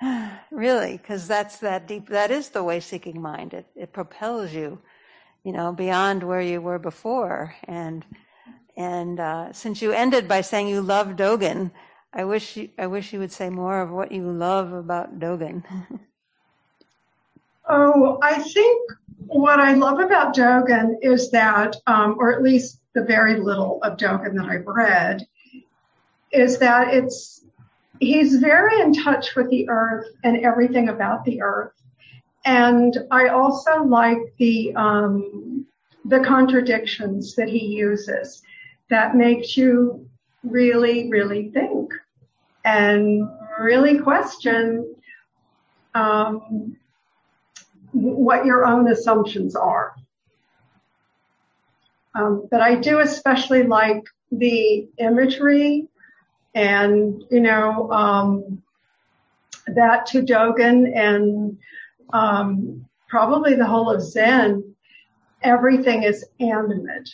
really, 0.50 0.98
because 0.98 1.26
that's 1.26 1.56
that 1.60 1.88
deep. 1.88 2.08
That 2.08 2.30
is 2.30 2.50
the 2.50 2.62
way 2.62 2.80
seeking 2.80 3.22
mind. 3.22 3.54
It 3.54 3.66
it 3.74 3.92
propels 3.92 4.52
you, 4.52 4.78
you 5.42 5.52
know, 5.52 5.72
beyond 5.72 6.22
where 6.22 6.42
you 6.42 6.60
were 6.60 6.78
before. 6.78 7.54
And 7.64 8.04
and 8.76 9.18
uh, 9.18 9.52
since 9.52 9.80
you 9.80 9.92
ended 9.92 10.28
by 10.28 10.42
saying 10.42 10.68
you 10.68 10.82
love 10.82 11.16
Dogen, 11.16 11.70
I 12.12 12.24
wish 12.24 12.56
you, 12.56 12.68
I 12.78 12.86
wish 12.88 13.12
you 13.12 13.20
would 13.20 13.32
say 13.32 13.48
more 13.48 13.80
of 13.80 13.90
what 13.90 14.12
you 14.12 14.30
love 14.30 14.72
about 14.72 15.18
Dogen. 15.18 15.64
Oh, 17.68 18.18
I 18.22 18.42
think 18.42 18.90
what 19.26 19.60
I 19.60 19.74
love 19.74 20.00
about 20.00 20.34
Dogen 20.34 20.94
is 21.02 21.30
that, 21.32 21.76
um, 21.86 22.16
or 22.18 22.32
at 22.32 22.42
least 22.42 22.80
the 22.94 23.04
very 23.04 23.38
little 23.38 23.78
of 23.82 23.98
Dogen 23.98 24.34
that 24.36 24.48
I've 24.48 24.66
read, 24.66 25.26
is 26.32 26.58
that 26.58 26.94
it's 26.94 27.44
he's 28.00 28.36
very 28.36 28.80
in 28.80 28.92
touch 28.92 29.34
with 29.34 29.50
the 29.50 29.68
earth 29.68 30.06
and 30.24 30.38
everything 30.38 30.88
about 30.88 31.24
the 31.24 31.42
earth. 31.42 31.72
And 32.44 32.96
I 33.10 33.28
also 33.28 33.82
like 33.82 34.18
the 34.38 34.74
um, 34.74 35.66
the 36.06 36.20
contradictions 36.20 37.34
that 37.36 37.48
he 37.48 37.66
uses 37.66 38.42
that 38.88 39.14
makes 39.14 39.56
you 39.56 40.08
really, 40.42 41.10
really 41.10 41.50
think 41.50 41.92
and 42.64 43.28
really 43.60 43.98
question 43.98 44.94
um, 45.94 46.77
what 47.92 48.44
your 48.44 48.66
own 48.66 48.90
assumptions 48.90 49.56
are. 49.56 49.94
Um, 52.14 52.48
but 52.50 52.60
I 52.60 52.74
do 52.74 53.00
especially 53.00 53.62
like 53.62 54.04
the 54.32 54.88
imagery 54.98 55.86
and, 56.54 57.22
you 57.30 57.40
know, 57.40 57.90
um, 57.92 58.62
that 59.74 60.06
to 60.06 60.22
Dogen 60.22 60.96
and 60.96 61.58
um, 62.12 62.86
probably 63.08 63.54
the 63.54 63.66
whole 63.66 63.90
of 63.90 64.02
Zen, 64.02 64.74
everything 65.42 66.02
is 66.02 66.24
animate. 66.40 67.08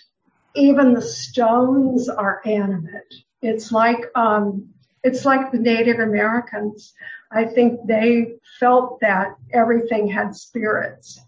Even 0.54 0.94
the 0.94 1.02
stones 1.02 2.08
are 2.08 2.40
animate. 2.44 3.14
It's 3.42 3.72
like 3.72 4.06
um, 4.14 4.73
it's 5.04 5.24
like 5.24 5.52
the 5.52 5.58
Native 5.58 6.00
Americans. 6.00 6.94
I 7.30 7.44
think 7.44 7.78
they 7.86 8.34
felt 8.58 8.98
that 9.00 9.36
everything 9.52 10.08
had 10.08 10.34
spirits. 10.34 11.20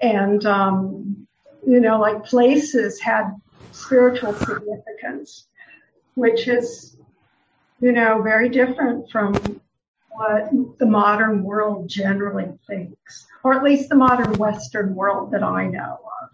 And 0.00 0.44
um, 0.46 1.26
you 1.66 1.80
know, 1.80 2.00
like 2.00 2.24
places 2.24 3.00
had 3.00 3.34
spiritual 3.72 4.34
significance, 4.34 5.46
which 6.14 6.48
is, 6.48 6.96
you 7.80 7.92
know, 7.92 8.22
very 8.22 8.48
different 8.48 9.10
from 9.10 9.34
what 10.10 10.50
the 10.78 10.86
modern 10.86 11.42
world 11.42 11.88
generally 11.88 12.52
thinks, 12.68 13.26
or 13.42 13.54
at 13.54 13.64
least 13.64 13.88
the 13.88 13.96
modern 13.96 14.32
Western 14.34 14.94
world 14.94 15.32
that 15.32 15.42
I 15.42 15.66
know 15.66 15.98
of. 16.22 16.28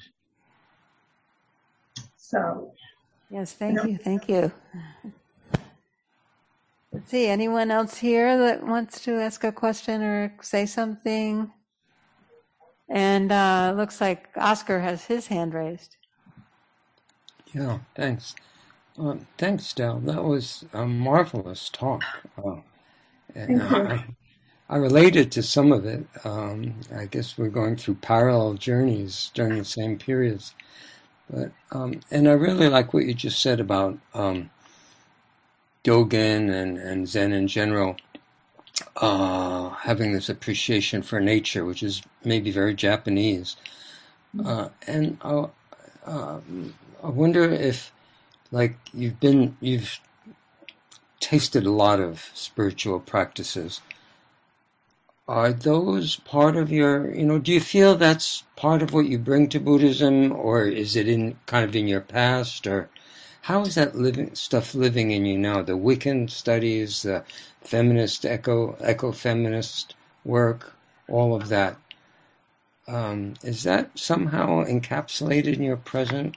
So. 2.16 2.72
Yes, 3.30 3.52
thank 3.52 3.82
you, 3.84 3.90
you 3.90 3.98
thank 3.98 4.28
you. 4.28 4.52
Let's 7.00 7.12
see, 7.12 7.28
anyone 7.28 7.70
else 7.70 7.96
here 7.96 8.36
that 8.36 8.66
wants 8.66 9.00
to 9.04 9.14
ask 9.14 9.42
a 9.42 9.50
question 9.50 10.02
or 10.02 10.34
say 10.42 10.66
something? 10.66 11.50
And 12.90 13.32
uh, 13.32 13.72
looks 13.74 14.02
like 14.02 14.28
Oscar 14.36 14.80
has 14.80 15.06
his 15.06 15.26
hand 15.26 15.54
raised. 15.54 15.96
Yeah, 17.54 17.78
thanks. 17.94 18.34
Uh, 18.98 19.16
thanks, 19.38 19.72
Dell. 19.72 19.98
That 20.00 20.22
was 20.22 20.66
a 20.74 20.84
marvelous 20.84 21.70
talk. 21.70 22.02
Uh, 22.36 22.56
I, 23.34 24.04
I, 24.68 24.76
related 24.76 25.32
to 25.32 25.42
some 25.42 25.72
of 25.72 25.86
it. 25.86 26.04
Um, 26.24 26.74
I 26.94 27.06
guess 27.06 27.38
we're 27.38 27.48
going 27.48 27.76
through 27.76 27.94
parallel 27.94 28.54
journeys 28.54 29.30
during 29.32 29.56
the 29.56 29.64
same 29.64 29.96
periods. 29.96 30.54
But 31.30 31.50
um, 31.72 32.00
and 32.10 32.28
I 32.28 32.32
really 32.32 32.68
like 32.68 32.92
what 32.92 33.06
you 33.06 33.14
just 33.14 33.40
said 33.40 33.58
about 33.58 33.98
um, 34.12 34.50
Dogen 35.84 36.52
and, 36.52 36.78
and 36.78 37.08
Zen 37.08 37.32
in 37.32 37.48
general 37.48 37.96
uh, 38.96 39.70
having 39.70 40.12
this 40.12 40.28
appreciation 40.28 41.02
for 41.02 41.20
nature, 41.20 41.64
which 41.64 41.82
is 41.82 42.02
maybe 42.24 42.50
very 42.50 42.74
Japanese. 42.74 43.56
Mm-hmm. 44.36 44.46
Uh, 44.46 44.68
and 44.86 45.18
uh, 45.22 45.46
uh, 46.06 46.40
I 47.02 47.08
wonder 47.08 47.44
if, 47.44 47.92
like, 48.52 48.76
you've 48.92 49.20
been, 49.20 49.56
you've 49.60 50.00
tasted 51.18 51.66
a 51.66 51.70
lot 51.70 52.00
of 52.00 52.30
spiritual 52.34 53.00
practices. 53.00 53.80
Are 55.28 55.52
those 55.52 56.16
part 56.16 56.56
of 56.56 56.72
your, 56.72 57.14
you 57.14 57.24
know, 57.24 57.38
do 57.38 57.52
you 57.52 57.60
feel 57.60 57.94
that's 57.94 58.42
part 58.56 58.82
of 58.82 58.92
what 58.92 59.06
you 59.06 59.18
bring 59.18 59.48
to 59.50 59.60
Buddhism, 59.60 60.32
or 60.32 60.64
is 60.64 60.96
it 60.96 61.06
in 61.08 61.36
kind 61.46 61.64
of 61.64 61.76
in 61.76 61.86
your 61.86 62.00
past, 62.00 62.66
or 62.66 62.88
how 63.42 63.62
is 63.62 63.74
that 63.76 63.96
living 63.96 64.34
stuff 64.34 64.74
living 64.74 65.10
in 65.10 65.24
you 65.24 65.38
now? 65.38 65.62
The 65.62 65.72
Wiccan 65.72 66.30
studies, 66.30 67.02
the 67.02 67.24
feminist 67.62 68.24
eco 68.24 68.76
eco 68.82 69.12
feminist 69.12 69.94
work, 70.24 70.74
all 71.08 71.34
of 71.34 71.48
that. 71.48 71.76
Um, 72.86 73.34
is 73.42 73.62
that 73.64 73.98
somehow 73.98 74.64
encapsulated 74.64 75.56
in 75.56 75.62
your 75.62 75.76
present 75.76 76.36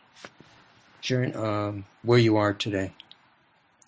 journey, 1.01 1.33
um, 1.33 1.85
where 2.03 2.19
you 2.19 2.37
are 2.37 2.53
today? 2.53 2.91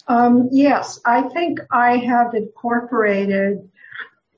Um, 0.08 0.50
yes, 0.52 1.00
I 1.06 1.24
think 1.30 1.60
I 1.72 1.98
have 1.98 2.34
incorporated 2.34 3.70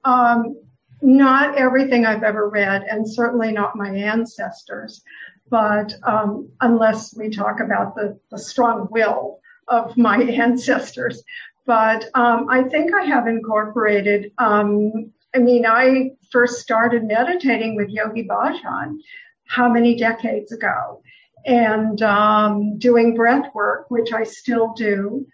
um, 0.04 0.58
not 1.02 1.58
everything 1.58 2.06
I've 2.06 2.24
ever 2.24 2.50
read, 2.50 2.84
and 2.84 3.08
certainly 3.10 3.52
not 3.52 3.76
my 3.76 3.90
ancestors, 3.90 5.04
but 5.50 5.94
um, 6.04 6.50
unless 6.62 7.16
we 7.16 7.30
talk 7.30 7.60
about 7.60 7.96
the, 7.96 8.20
the 8.32 8.40
strong 8.40 8.88
will 8.92 9.40
of 9.68 9.98
my 9.98 10.22
ancestors. 10.24 11.24
But 11.66 12.06
um, 12.14 12.48
I 12.50 12.64
think 12.64 12.94
I 12.94 13.04
have 13.04 13.28
incorporated. 13.28 14.32
Um, 14.38 15.12
I 15.36 15.40
mean, 15.40 15.66
I 15.66 16.12
first 16.32 16.62
started 16.62 17.04
meditating 17.04 17.76
with 17.76 17.90
Yogi 17.90 18.26
Bhajan 18.28 18.98
how 19.46 19.70
many 19.70 19.96
decades 19.96 20.52
ago, 20.52 21.02
and 21.46 22.02
um, 22.02 22.78
doing 22.78 23.16
breath 23.16 23.54
work, 23.54 23.90
which 23.90 24.12
I 24.14 24.24
still 24.24 24.74
do, 24.74 25.26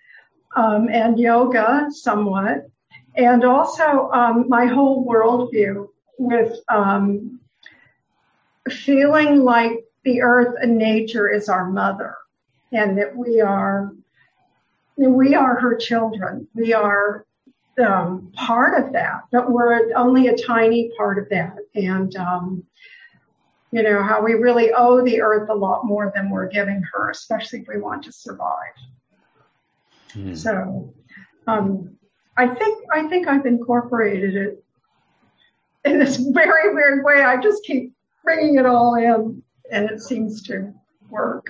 um, 0.55 0.89
and 0.89 1.19
yoga 1.19 1.87
somewhat, 1.89 2.67
and 3.15 3.43
also 3.43 4.09
um, 4.11 4.45
my 4.49 4.65
whole 4.65 5.05
worldview 5.05 5.87
with 6.17 6.59
feeling 8.69 9.43
like 9.43 9.83
the 10.03 10.21
earth 10.21 10.55
and 10.61 10.77
nature 10.77 11.29
is 11.29 11.49
our 11.49 11.69
mother 11.69 12.15
and 12.71 12.97
that 12.97 13.15
we 13.15 13.41
are 13.41 13.93
we 14.97 15.33
are 15.35 15.59
her 15.59 15.75
children. 15.75 16.47
We 16.53 16.73
are 16.73 17.25
um, 17.83 18.31
part 18.35 18.83
of 18.83 18.93
that, 18.93 19.21
but 19.31 19.51
we're 19.51 19.93
only 19.95 20.27
a 20.27 20.37
tiny 20.37 20.91
part 20.97 21.17
of 21.17 21.29
that. 21.29 21.55
And, 21.75 22.15
um, 22.15 22.63
you 23.71 23.81
know, 23.81 24.03
how 24.03 24.21
we 24.21 24.33
really 24.33 24.71
owe 24.71 25.03
the 25.03 25.21
earth 25.21 25.49
a 25.49 25.55
lot 25.55 25.85
more 25.85 26.11
than 26.13 26.29
we're 26.29 26.47
giving 26.47 26.83
her, 26.93 27.09
especially 27.09 27.61
if 27.61 27.67
we 27.67 27.79
want 27.79 28.03
to 28.03 28.11
survive. 28.11 28.75
Mm. 30.13 30.37
So, 30.37 30.93
um, 31.47 31.97
I 32.37 32.47
think, 32.47 32.85
I 32.91 33.07
think 33.07 33.27
I've 33.27 33.45
incorporated 33.47 34.35
it 34.35 34.63
in 35.85 35.97
this 35.97 36.17
very 36.33 36.73
weird 36.73 37.03
way. 37.03 37.23
I 37.23 37.41
just 37.41 37.63
keep 37.63 37.91
bringing 38.23 38.59
it 38.59 38.65
all 38.67 38.95
in 38.95 39.42
and 39.73 39.89
it 39.89 40.01
seems 40.01 40.43
to 40.43 40.73
work. 41.09 41.47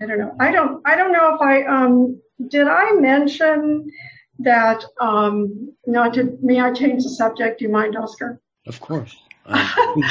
I 0.00 0.06
don't 0.06 0.18
know. 0.18 0.34
I 0.40 0.50
don't. 0.50 0.80
I 0.86 0.96
don't 0.96 1.12
know 1.12 1.34
if 1.34 1.40
I 1.42 1.62
um, 1.64 2.20
did. 2.48 2.66
I 2.66 2.92
mention 2.92 3.90
that. 4.38 4.82
Um, 5.00 5.72
not 5.86 6.14
to. 6.14 6.38
May 6.40 6.60
I 6.60 6.72
change 6.72 7.02
the 7.02 7.10
subject? 7.10 7.58
Do 7.58 7.66
you 7.66 7.70
mind, 7.70 7.96
Oscar? 7.96 8.40
Of 8.66 8.80
course. 8.80 9.14
Um, 9.44 9.66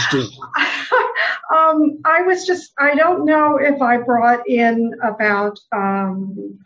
um, 1.55 1.99
I 2.05 2.21
was 2.21 2.45
just. 2.45 2.73
I 2.77 2.93
don't 2.93 3.25
know 3.25 3.57
if 3.57 3.81
I 3.81 3.97
brought 3.97 4.47
in 4.47 4.93
about 5.01 5.59
um, 5.71 6.59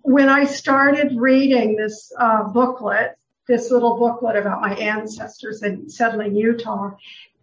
when 0.00 0.28
I 0.28 0.44
started 0.44 1.16
reading 1.16 1.76
this 1.76 2.12
uh, 2.18 2.44
booklet, 2.44 3.18
this 3.48 3.70
little 3.70 3.98
booklet 3.98 4.36
about 4.36 4.60
my 4.62 4.74
ancestors 4.76 5.62
in 5.62 5.90
settling 5.90 6.36
Utah, 6.36 6.92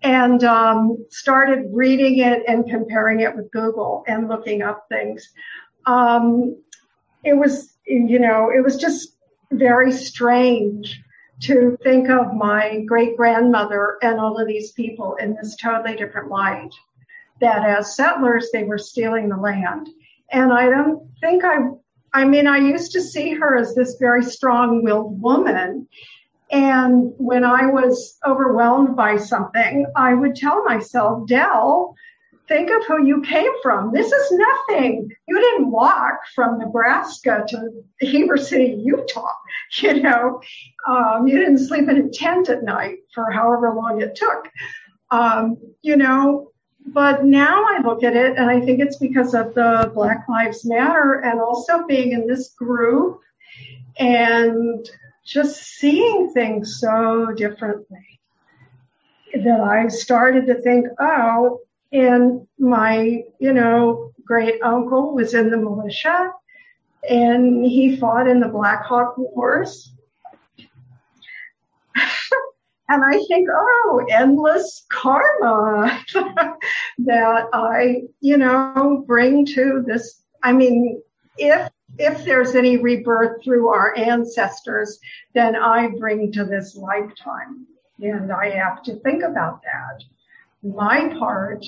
and 0.03 0.43
um, 0.43 0.97
started 1.09 1.69
reading 1.71 2.19
it 2.19 2.43
and 2.47 2.69
comparing 2.69 3.21
it 3.21 3.35
with 3.35 3.51
Google 3.51 4.03
and 4.07 4.27
looking 4.27 4.61
up 4.61 4.85
things. 4.89 5.29
Um, 5.85 6.61
it 7.23 7.33
was, 7.33 7.73
you 7.85 8.19
know, 8.19 8.51
it 8.53 8.61
was 8.61 8.75
just 8.77 9.15
very 9.51 9.91
strange 9.91 11.01
to 11.41 11.77
think 11.83 12.09
of 12.09 12.33
my 12.33 12.83
great 12.85 13.15
grandmother 13.15 13.97
and 14.01 14.19
all 14.19 14.39
of 14.39 14.47
these 14.47 14.71
people 14.73 15.15
in 15.15 15.35
this 15.35 15.55
totally 15.55 15.95
different 15.95 16.29
light. 16.29 16.71
That 17.39 17.65
as 17.65 17.95
settlers, 17.95 18.49
they 18.51 18.63
were 18.63 18.77
stealing 18.77 19.29
the 19.29 19.37
land. 19.37 19.89
And 20.31 20.51
I 20.51 20.69
don't 20.69 21.09
think 21.19 21.43
I, 21.43 21.57
I 22.13 22.25
mean, 22.25 22.47
I 22.47 22.57
used 22.57 22.91
to 22.93 23.01
see 23.01 23.33
her 23.33 23.57
as 23.57 23.73
this 23.73 23.97
very 23.99 24.23
strong 24.23 24.83
willed 24.83 25.21
woman. 25.21 25.87
And 26.53 27.13
when 27.17 27.43
I 27.43 27.65
was 27.65 28.19
overwhelmed 28.23 28.95
by 28.95 29.17
something, 29.17 29.87
I 29.95 30.13
would 30.13 30.35
tell 30.35 30.63
myself, 30.63 31.27
Dell, 31.27 31.95
think 32.47 32.69
of 32.69 32.85
who 32.85 33.03
you 33.03 33.23
came 33.23 33.51
from. 33.63 33.91
This 33.91 34.11
is 34.11 34.31
nothing. 34.31 35.09
You 35.27 35.41
didn't 35.41 35.71
walk 35.71 36.19
from 36.35 36.59
Nebraska 36.59 37.43
to 37.47 37.83
Heber 37.99 38.37
City, 38.37 38.79
Utah. 38.83 39.33
You 39.77 40.01
know, 40.01 40.39
um, 40.87 41.27
you 41.27 41.39
didn't 41.39 41.57
sleep 41.57 41.89
in 41.89 41.97
a 41.97 42.09
tent 42.09 42.49
at 42.49 42.63
night 42.63 42.97
for 43.13 43.31
however 43.31 43.73
long 43.73 44.01
it 44.01 44.15
took. 44.15 44.47
Um, 45.09 45.57
you 45.81 45.95
know, 45.95 46.51
but 46.85 47.25
now 47.25 47.63
I 47.63 47.81
look 47.83 48.03
at 48.03 48.15
it 48.15 48.37
and 48.37 48.49
I 48.51 48.59
think 48.59 48.79
it's 48.79 48.97
because 48.97 49.33
of 49.33 49.55
the 49.55 49.91
Black 49.95 50.25
Lives 50.29 50.63
Matter 50.65 51.21
and 51.25 51.39
also 51.39 51.87
being 51.87 52.11
in 52.11 52.27
this 52.27 52.49
group 52.49 53.21
and 53.97 54.87
just 55.25 55.63
seeing 55.63 56.31
things 56.33 56.79
so 56.79 57.33
differently 57.35 58.19
that 59.33 59.61
I 59.61 59.87
started 59.87 60.45
to 60.47 60.61
think, 60.61 60.87
oh, 60.99 61.59
and 61.91 62.47
my, 62.59 63.23
you 63.39 63.53
know, 63.53 64.11
great 64.25 64.61
uncle 64.61 65.13
was 65.13 65.33
in 65.33 65.49
the 65.49 65.57
militia 65.57 66.31
and 67.09 67.65
he 67.65 67.97
fought 67.97 68.27
in 68.27 68.39
the 68.39 68.47
Black 68.47 68.83
Hawk 68.85 69.15
Wars. 69.17 69.91
and 72.89 73.03
I 73.03 73.23
think, 73.27 73.49
oh, 73.51 74.05
endless 74.09 74.85
karma 74.89 76.03
that 76.99 77.47
I, 77.53 78.03
you 78.21 78.37
know, 78.37 79.03
bring 79.05 79.45
to 79.47 79.83
this. 79.85 80.21
I 80.41 80.53
mean, 80.53 81.01
if 81.37 81.69
if 81.99 82.25
there's 82.25 82.55
any 82.55 82.77
rebirth 82.77 83.43
through 83.43 83.67
our 83.67 83.95
ancestors, 83.95 84.99
then 85.33 85.55
I 85.55 85.89
bring 85.89 86.31
to 86.31 86.43
this 86.43 86.75
lifetime. 86.75 87.67
And 87.99 88.31
I 88.31 88.49
have 88.49 88.81
to 88.83 88.95
think 89.01 89.23
about 89.23 89.61
that. 89.61 90.03
My 90.63 91.13
part, 91.19 91.63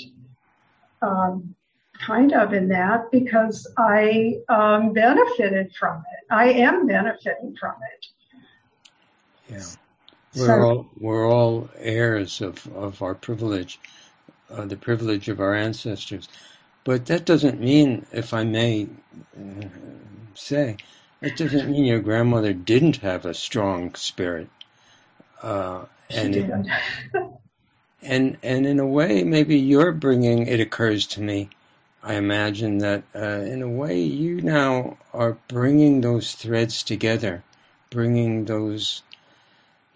um, 1.01 1.55
kind 1.99 2.33
of 2.33 2.53
in 2.53 2.67
that 2.69 3.11
because 3.11 3.71
I 3.77 4.39
um, 4.49 4.93
benefited 4.93 5.73
from 5.79 5.97
it. 5.99 6.33
I 6.33 6.49
am 6.51 6.87
benefiting 6.87 7.55
from 7.59 7.75
it. 7.93 8.07
Yeah. 9.49 9.63
We're 10.35 10.47
so, 10.47 10.59
all 10.59 10.87
we're 10.99 11.29
all 11.31 11.69
heirs 11.77 12.41
of, 12.41 12.67
of 12.75 13.01
our 13.01 13.13
privilege. 13.13 13.79
uh, 14.51 14.65
the 14.65 14.77
privilege 14.77 15.29
of 15.29 15.39
our 15.39 15.53
ancestors. 15.53 16.27
But 16.85 17.07
that 17.07 17.25
doesn't 17.25 17.59
mean, 17.59 18.05
if 18.13 18.31
I 18.31 18.43
may 18.43 18.87
uh, 19.35 19.65
say, 20.35 20.77
it 21.19 21.35
doesn't 21.35 21.69
mean 21.69 21.83
your 21.83 21.99
grandmother 21.99 22.53
didn't 22.53 22.97
have 22.97 23.25
a 23.25 23.33
strong 23.33 23.95
spirit. 23.95 24.49
Uh, 25.41 25.85
and, 26.11 26.35
it, 26.35 26.51
and 28.03 28.37
and 28.43 28.67
in 28.67 28.79
a 28.79 28.85
way, 28.85 29.23
maybe 29.23 29.57
you're 29.57 29.91
bringing. 29.93 30.45
It 30.45 30.59
occurs 30.59 31.07
to 31.07 31.21
me. 31.21 31.49
I 32.03 32.13
imagine 32.13 32.77
that 32.77 33.01
uh, 33.15 33.41
in 33.41 33.63
a 33.63 33.67
way 33.67 33.99
you 33.99 34.39
now 34.41 34.97
are 35.11 35.37
bringing 35.47 36.01
those 36.01 36.33
threads 36.33 36.83
together, 36.83 37.43
bringing 37.89 38.45
those, 38.45 39.01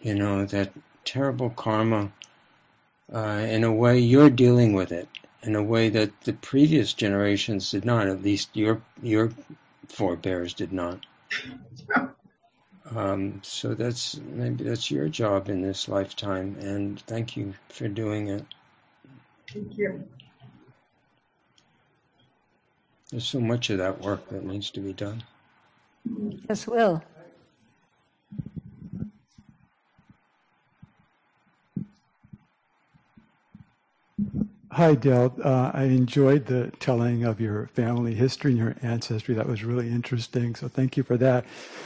you 0.01 0.15
know, 0.15 0.43
that 0.45 0.71
terrible 1.05 1.51
karma. 1.51 2.11
Uh, 3.13 3.45
in 3.47 3.63
a 3.63 3.71
way, 3.71 3.99
you're 3.99 4.31
dealing 4.31 4.73
with 4.73 4.91
it 4.91 5.07
in 5.43 5.55
a 5.55 5.63
way 5.63 5.89
that 5.89 6.21
the 6.21 6.33
previous 6.33 6.93
generations 6.93 7.71
did 7.71 7.85
not. 7.85 8.07
At 8.07 8.23
least 8.23 8.55
your 8.55 8.81
your 9.01 9.31
forebears 9.87 10.53
did 10.53 10.71
not. 10.73 11.05
Um, 12.95 13.39
so 13.43 13.75
that's 13.75 14.17
maybe 14.17 14.63
that's 14.63 14.89
your 14.89 15.09
job 15.09 15.47
in 15.47 15.61
this 15.61 15.87
lifetime, 15.87 16.55
and 16.59 16.99
thank 17.01 17.37
you 17.37 17.53
for 17.67 17.87
doing 17.87 18.29
it. 18.29 18.43
Thank 19.53 19.77
you. 19.77 20.07
There's 23.11 23.27
so 23.27 23.39
much 23.39 23.69
of 23.69 23.77
that 23.77 24.01
work 24.01 24.27
that 24.29 24.43
needs 24.43 24.71
to 24.71 24.79
be 24.79 24.93
done. 24.93 25.23
Yes, 26.49 26.67
Will. 26.67 27.03
Hi, 34.71 34.93
Dell. 34.93 35.33
Uh, 35.43 35.71
I 35.73 35.85
enjoyed 35.85 36.45
the 36.45 36.71
telling 36.79 37.23
of 37.23 37.41
your 37.41 37.67
family 37.73 38.13
history 38.13 38.51
and 38.51 38.59
your 38.59 38.75
ancestry. 38.83 39.33
That 39.33 39.47
was 39.47 39.63
really 39.63 39.89
interesting. 39.89 40.53
So 40.53 40.67
thank 40.67 40.95
you 40.95 41.01
for 41.01 41.17
that. 41.17 41.45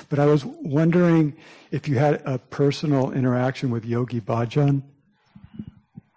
But 0.10 0.19
I 0.19 0.26
was 0.26 0.43
wondering 0.43 1.34
if 1.72 1.88
you 1.88 1.98
had 1.98 2.22
a 2.26 2.38
personal 2.38 3.13
interaction 3.13 3.69
with 3.69 3.86
Yogi 3.86 4.19
Bhajan. 4.19 4.82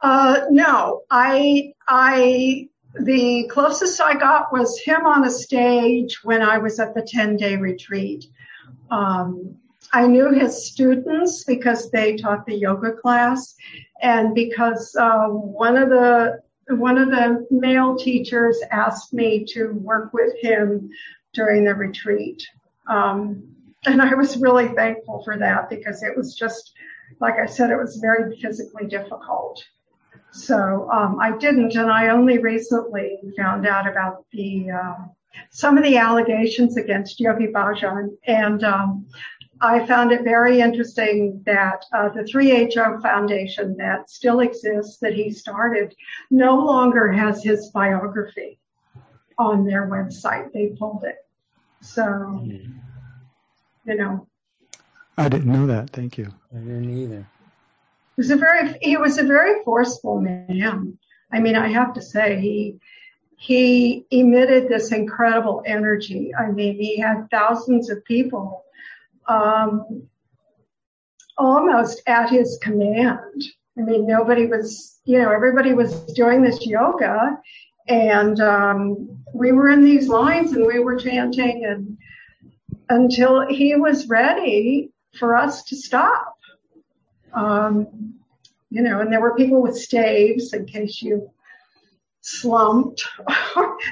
Uh, 0.03 0.41
no, 0.51 1.03
I, 1.09 1.73
I, 1.87 2.69
the 2.99 3.49
closest 3.49 4.01
I 4.01 4.15
got 4.15 4.53
was 4.53 4.81
him 4.81 5.07
on 5.07 5.25
a 5.25 5.31
stage 5.31 6.25
when 6.25 6.43
I 6.43 6.59
was 6.59 6.81
at 6.81 6.95
the 6.95 7.03
10 7.03 7.37
day 7.37 7.57
retreat. 7.57 8.27
Um, 8.91 9.57
I 9.93 10.09
knew 10.09 10.33
his 10.33 10.67
students 10.67 11.45
because 11.45 11.93
they 11.93 12.17
taught 12.17 12.45
the 12.45 12.57
yoga 12.57 12.91
class 12.91 13.55
and 14.03 14.35
because 14.35 14.97
uh, 14.97 15.29
one 15.29 15.77
of 15.77 15.91
the 15.91 16.43
one 16.69 16.99
of 16.99 17.11
the 17.11 17.47
male 17.51 17.97
teachers 17.97 18.61
asked 18.71 19.13
me 19.13 19.45
to 19.45 19.73
work 19.73 20.13
with 20.13 20.35
him 20.41 20.91
during 21.33 21.65
the 21.65 21.75
retreat. 21.75 22.47
Um, 22.89 23.43
and 23.87 24.03
I 24.03 24.15
was 24.15 24.37
really 24.39 24.69
thankful 24.69 25.23
for 25.25 25.39
that 25.39 25.71
because 25.71 26.03
it 26.03 26.17
was 26.17 26.35
just, 26.35 26.73
like 27.21 27.35
I 27.35 27.47
said, 27.47 27.71
it 27.71 27.77
was 27.77 27.97
very 27.97 28.37
physically 28.41 28.87
difficult. 28.87 29.65
So 30.33 30.91
um, 30.91 31.19
I 31.21 31.37
didn't, 31.37 31.77
and 31.77 31.91
I 31.91 32.09
only 32.09 32.39
recently 32.39 33.19
found 33.37 33.67
out 33.67 33.89
about 33.89 34.25
the 34.33 34.71
uh, 34.71 34.95
some 35.51 35.77
of 35.77 35.85
the 35.85 35.99
allegations 35.99 36.77
against 36.77 37.21
Yogi 37.21 37.49
Bhajan, 37.49 38.17
and 38.27 38.65
um, 38.65 39.07
I 39.61 39.87
found 39.87 40.13
it 40.13 40.23
very 40.23 40.61
interesting 40.61 41.43
that 41.47 41.85
uh, 41.93 42.11
the 42.11 42.23
3HO 42.23 43.01
Foundation 43.01 43.77
that 43.79 44.11
still 44.11 44.41
exists, 44.41 44.99
that 44.99 45.15
he 45.15 45.31
started, 45.31 45.95
no 46.31 46.57
longer 46.57 47.11
has 47.11 47.43
his 47.43 47.71
biography 47.71 48.59
on 49.39 49.65
their 49.65 49.89
website. 49.89 50.53
They 50.53 50.69
pulled 50.79 51.05
it. 51.05 51.17
So, 51.81 52.43
you 52.45 53.95
know. 53.95 54.27
I 55.17 55.29
didn't 55.29 55.51
know 55.51 55.67
that. 55.67 55.91
Thank 55.91 56.19
you. 56.19 56.33
I 56.55 56.59
didn't 56.59 56.99
either. 56.99 57.27
He 58.17 58.21
was 58.21 58.31
a 58.31 58.37
very, 58.37 58.77
he 58.83 58.97
was 58.97 59.19
a 59.19 59.25
very 59.25 59.65
forceful 59.65 60.21
man. 60.21 60.99
I 61.33 61.41
mean, 61.41 61.57
I 61.57 61.69
have 61.69 61.95
to 61.95 62.03
say, 62.03 62.41
he, 62.41 62.79
he 63.37 64.07
emitted 64.11 64.69
this 64.69 64.93
incredible 64.93 65.63
energy. 65.67 66.35
I 66.35 66.51
mean, 66.51 66.77
he 66.77 66.99
had 66.99 67.31
thousands 67.31 67.91
of 67.91 68.05
people 68.05 68.66
um, 69.29 70.09
almost 71.37 72.03
at 72.07 72.31
his 72.31 72.59
command. 72.63 73.45
I 73.79 73.83
mean, 73.83 74.07
nobody 74.07 74.47
was, 74.47 75.01
you 75.05 75.19
know, 75.19 75.31
everybody 75.31 75.75
was 75.75 75.95
doing 76.15 76.43
this 76.43 76.65
yoga 76.67 77.39
and 77.89 78.41
um, 78.41 79.23
we 79.33 79.53
were 79.53 79.69
in 79.69 79.85
these 79.85 80.09
lines 80.09 80.53
and 80.53 80.67
we 80.67 80.81
were 80.81 80.97
chanting 80.97 81.65
and 81.67 81.99
until 82.89 83.47
he 83.47 83.77
was 83.77 84.09
ready 84.09 84.91
for 85.19 85.37
us 85.37 85.65
to 85.65 85.77
stop. 85.77 86.37
Um, 87.33 88.15
you 88.71 88.83
know, 88.83 89.01
and 89.01 89.13
there 89.13 89.21
were 89.21 89.37
people 89.37 89.63
with 89.63 89.77
staves 89.77 90.53
in 90.53 90.67
case 90.67 91.01
you 91.03 91.31
slumped. 92.23 93.07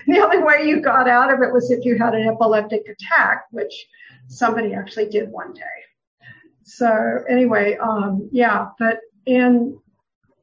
the 0.07 0.19
only 0.19 0.39
way 0.39 0.67
you 0.67 0.81
got 0.81 1.09
out 1.09 1.33
of 1.33 1.41
it 1.41 1.53
was 1.53 1.71
if 1.71 1.85
you 1.85 1.97
had 1.97 2.15
an 2.15 2.29
epileptic 2.29 2.83
attack, 2.89 3.45
which 3.51 3.87
somebody 4.29 4.75
actually 4.75 5.09
did 5.09 5.31
one 5.31 5.53
day. 5.53 5.63
So 6.63 7.23
anyway, 7.29 7.77
um, 7.77 8.29
yeah, 8.33 8.69
but 8.79 9.01
in, 9.27 9.79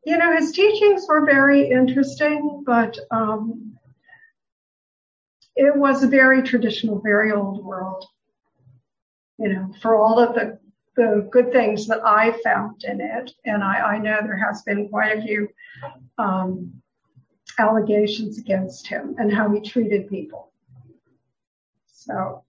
you 0.05 0.17
know, 0.17 0.35
his 0.35 0.51
teachings 0.51 1.05
were 1.07 1.25
very 1.25 1.69
interesting, 1.69 2.63
but, 2.65 2.97
um, 3.11 3.77
it 5.55 5.75
was 5.75 6.03
a 6.03 6.07
very 6.07 6.41
traditional, 6.43 7.01
very 7.01 7.31
old 7.31 7.63
world. 7.63 8.05
You 9.37 9.49
know, 9.49 9.73
for 9.81 9.95
all 9.95 10.19
of 10.19 10.35
the, 10.35 10.59
the 10.95 11.27
good 11.31 11.51
things 11.51 11.87
that 11.87 12.05
I 12.05 12.31
found 12.43 12.83
in 12.83 13.01
it, 13.01 13.31
and 13.45 13.63
I, 13.63 13.79
I 13.79 13.97
know 13.97 14.19
there 14.21 14.37
has 14.37 14.61
been 14.61 14.89
quite 14.89 15.17
a 15.17 15.21
few, 15.21 15.49
um, 16.17 16.81
allegations 17.59 18.37
against 18.37 18.87
him 18.87 19.15
and 19.17 19.31
how 19.31 19.51
he 19.51 19.59
treated 19.59 20.09
people. 20.09 20.51
So 21.87 22.43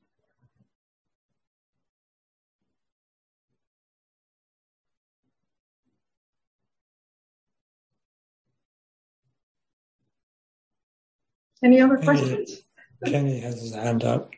Any 11.63 11.81
other 11.81 11.97
questions? 11.97 12.63
Kenny 13.05 13.41
has 13.41 13.61
his 13.61 13.75
hand 13.75 14.05
up. 14.05 14.31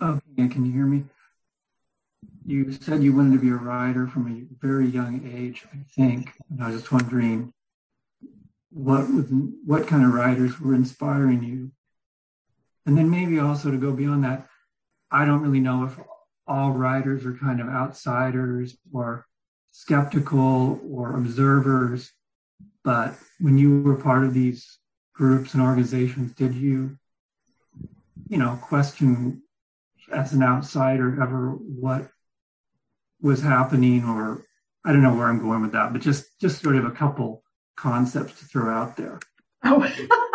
Oh, 0.00 0.20
okay, 0.32 0.48
can 0.48 0.66
you 0.66 0.72
hear 0.72 0.86
me? 0.86 1.04
You 2.46 2.72
said 2.72 3.02
you 3.02 3.14
wanted 3.14 3.32
to 3.36 3.40
be 3.40 3.50
a 3.50 3.54
writer 3.54 4.06
from 4.06 4.28
a 4.28 4.64
very 4.64 4.86
young 4.86 5.28
age, 5.34 5.64
I 5.72 5.78
think. 5.96 6.32
And 6.50 6.62
I 6.62 6.70
was 6.70 6.80
just 6.80 6.92
wondering 6.92 7.52
what 8.70 9.10
was, 9.12 9.26
what 9.64 9.86
kind 9.86 10.04
of 10.04 10.12
writers 10.12 10.60
were 10.60 10.74
inspiring 10.74 11.42
you? 11.42 11.70
And 12.86 12.98
then 12.98 13.08
maybe 13.08 13.38
also 13.38 13.70
to 13.70 13.78
go 13.78 13.92
beyond 13.92 14.24
that, 14.24 14.46
I 15.10 15.24
don't 15.24 15.40
really 15.40 15.60
know 15.60 15.84
if 15.84 15.98
all 16.46 16.72
writers 16.72 17.24
are 17.24 17.34
kind 17.34 17.60
of 17.60 17.68
outsiders 17.68 18.76
or 18.92 19.26
skeptical 19.70 20.80
or 20.90 21.16
observers 21.16 22.12
but 22.84 23.14
when 23.40 23.58
you 23.58 23.82
were 23.82 23.96
part 23.96 24.24
of 24.24 24.34
these 24.34 24.78
groups 25.14 25.54
and 25.54 25.62
organizations, 25.62 26.32
did 26.32 26.54
you, 26.54 26.98
you 28.28 28.38
know, 28.38 28.58
question 28.62 29.42
as 30.12 30.32
an 30.32 30.42
outsider 30.42 31.20
ever 31.22 31.50
what 31.50 32.10
was 33.20 33.40
happening 33.40 34.04
or 34.04 34.46
I 34.84 34.92
don't 34.92 35.02
know 35.02 35.14
where 35.14 35.28
I'm 35.28 35.40
going 35.40 35.62
with 35.62 35.72
that, 35.72 35.92
but 35.92 36.02
just 36.02 36.38
just 36.40 36.62
sort 36.62 36.76
of 36.76 36.84
a 36.84 36.90
couple 36.90 37.42
concepts 37.76 38.38
to 38.38 38.44
throw 38.44 38.72
out 38.72 38.96
there. 38.96 39.18
Oh. 39.64 40.30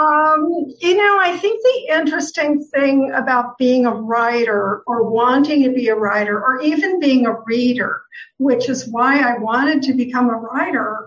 um, 0.00 0.64
you 0.78 0.96
know, 0.96 1.18
I 1.20 1.36
think 1.36 1.60
the 1.62 1.94
interesting 1.98 2.64
thing 2.64 3.12
about 3.12 3.58
being 3.58 3.84
a 3.84 3.92
writer 3.92 4.82
or 4.86 5.10
wanting 5.10 5.62
to 5.64 5.72
be 5.72 5.88
a 5.88 5.94
writer 5.94 6.42
or 6.42 6.62
even 6.62 7.00
being 7.00 7.26
a 7.26 7.38
reader, 7.44 8.00
which 8.38 8.70
is 8.70 8.88
why 8.88 9.20
I 9.20 9.36
wanted 9.36 9.82
to 9.82 9.92
become 9.92 10.30
a 10.30 10.36
writer, 10.36 11.06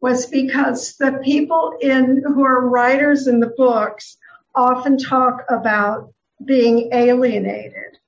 was 0.00 0.24
because 0.26 0.96
the 0.96 1.20
people 1.22 1.76
in 1.82 2.22
who 2.26 2.42
are 2.42 2.70
writers 2.70 3.26
in 3.26 3.38
the 3.38 3.52
books 3.54 4.16
often 4.54 4.96
talk 4.96 5.44
about 5.50 6.14
being 6.42 6.88
alienated. 6.90 7.98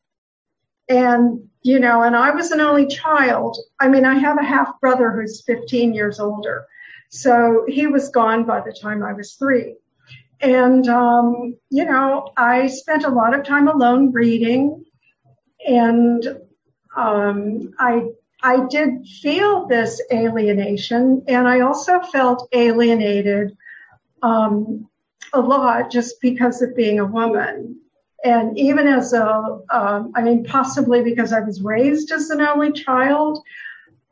And, 0.89 1.51
you 1.62 1.79
know, 1.79 2.03
and 2.03 2.16
I 2.16 2.31
was 2.31 2.51
an 2.51 2.62
only 2.62 2.87
child. 2.87 3.59
I 3.79 3.89
mean, 3.89 4.07
I 4.07 4.14
have 4.14 4.39
a 4.39 4.45
half 4.45 4.81
brother 4.81 5.11
who's 5.11 5.43
15 5.43 5.93
years 5.93 6.18
older. 6.18 6.66
So 7.11 7.66
he 7.68 7.87
was 7.87 8.09
gone 8.09 8.45
by 8.45 8.61
the 8.61 8.72
time 8.72 9.03
I 9.03 9.12
was 9.12 9.35
three. 9.35 9.77
And, 10.41 10.89
um, 10.89 11.57
you 11.70 11.85
know, 11.85 12.30
I 12.37 12.66
spent 12.66 13.05
a 13.05 13.11
lot 13.11 13.39
of 13.39 13.45
time 13.45 13.68
alone 13.68 14.12
reading 14.12 14.85
and, 15.66 16.41
um, 16.97 17.72
I 17.78 18.09
I 18.43 18.66
did 18.68 19.07
feel 19.22 19.66
this 19.66 20.03
alienation, 20.12 21.24
and 21.28 21.49
I 21.49 21.61
also 21.61 22.01
felt 22.01 22.47
alienated 22.53 23.57
um, 24.22 24.87
a 25.32 25.41
lot 25.41 25.91
just 25.91 26.20
because 26.20 26.61
of 26.61 26.76
being 26.76 27.01
a 27.01 27.07
woman. 27.07 27.80
And 28.22 28.59
even 28.59 28.87
as 28.87 29.14
a, 29.14 29.61
um, 29.70 30.12
I 30.14 30.20
mean, 30.20 30.45
possibly 30.45 31.03
because 31.03 31.32
I 31.32 31.41
was 31.41 31.62
raised 31.62 32.12
as 32.12 32.28
an 32.28 32.43
only 32.43 32.72
child, 32.72 33.43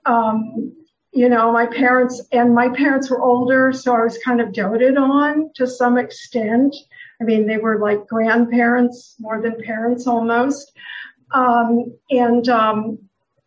um, 0.07 0.73
you 1.13 1.29
know, 1.29 1.53
my 1.53 1.67
parents 1.67 2.23
and 2.33 2.55
my 2.55 2.71
parents 2.71 3.11
were 3.11 3.21
older, 3.21 3.73
so 3.73 3.95
I 3.95 4.03
was 4.03 4.19
kind 4.19 4.41
of 4.41 4.53
doted 4.53 4.97
on 4.97 5.51
to 5.57 5.67
some 5.67 5.99
extent. 5.99 6.75
I 7.21 7.25
mean, 7.25 7.47
they 7.47 7.59
were 7.59 7.79
like 7.79 8.07
grandparents 8.07 9.17
more 9.21 9.41
than 9.43 9.63
parents 9.63 10.07
almost. 10.07 10.73
Um, 11.33 11.95
and 12.11 12.49
um, 12.49 12.99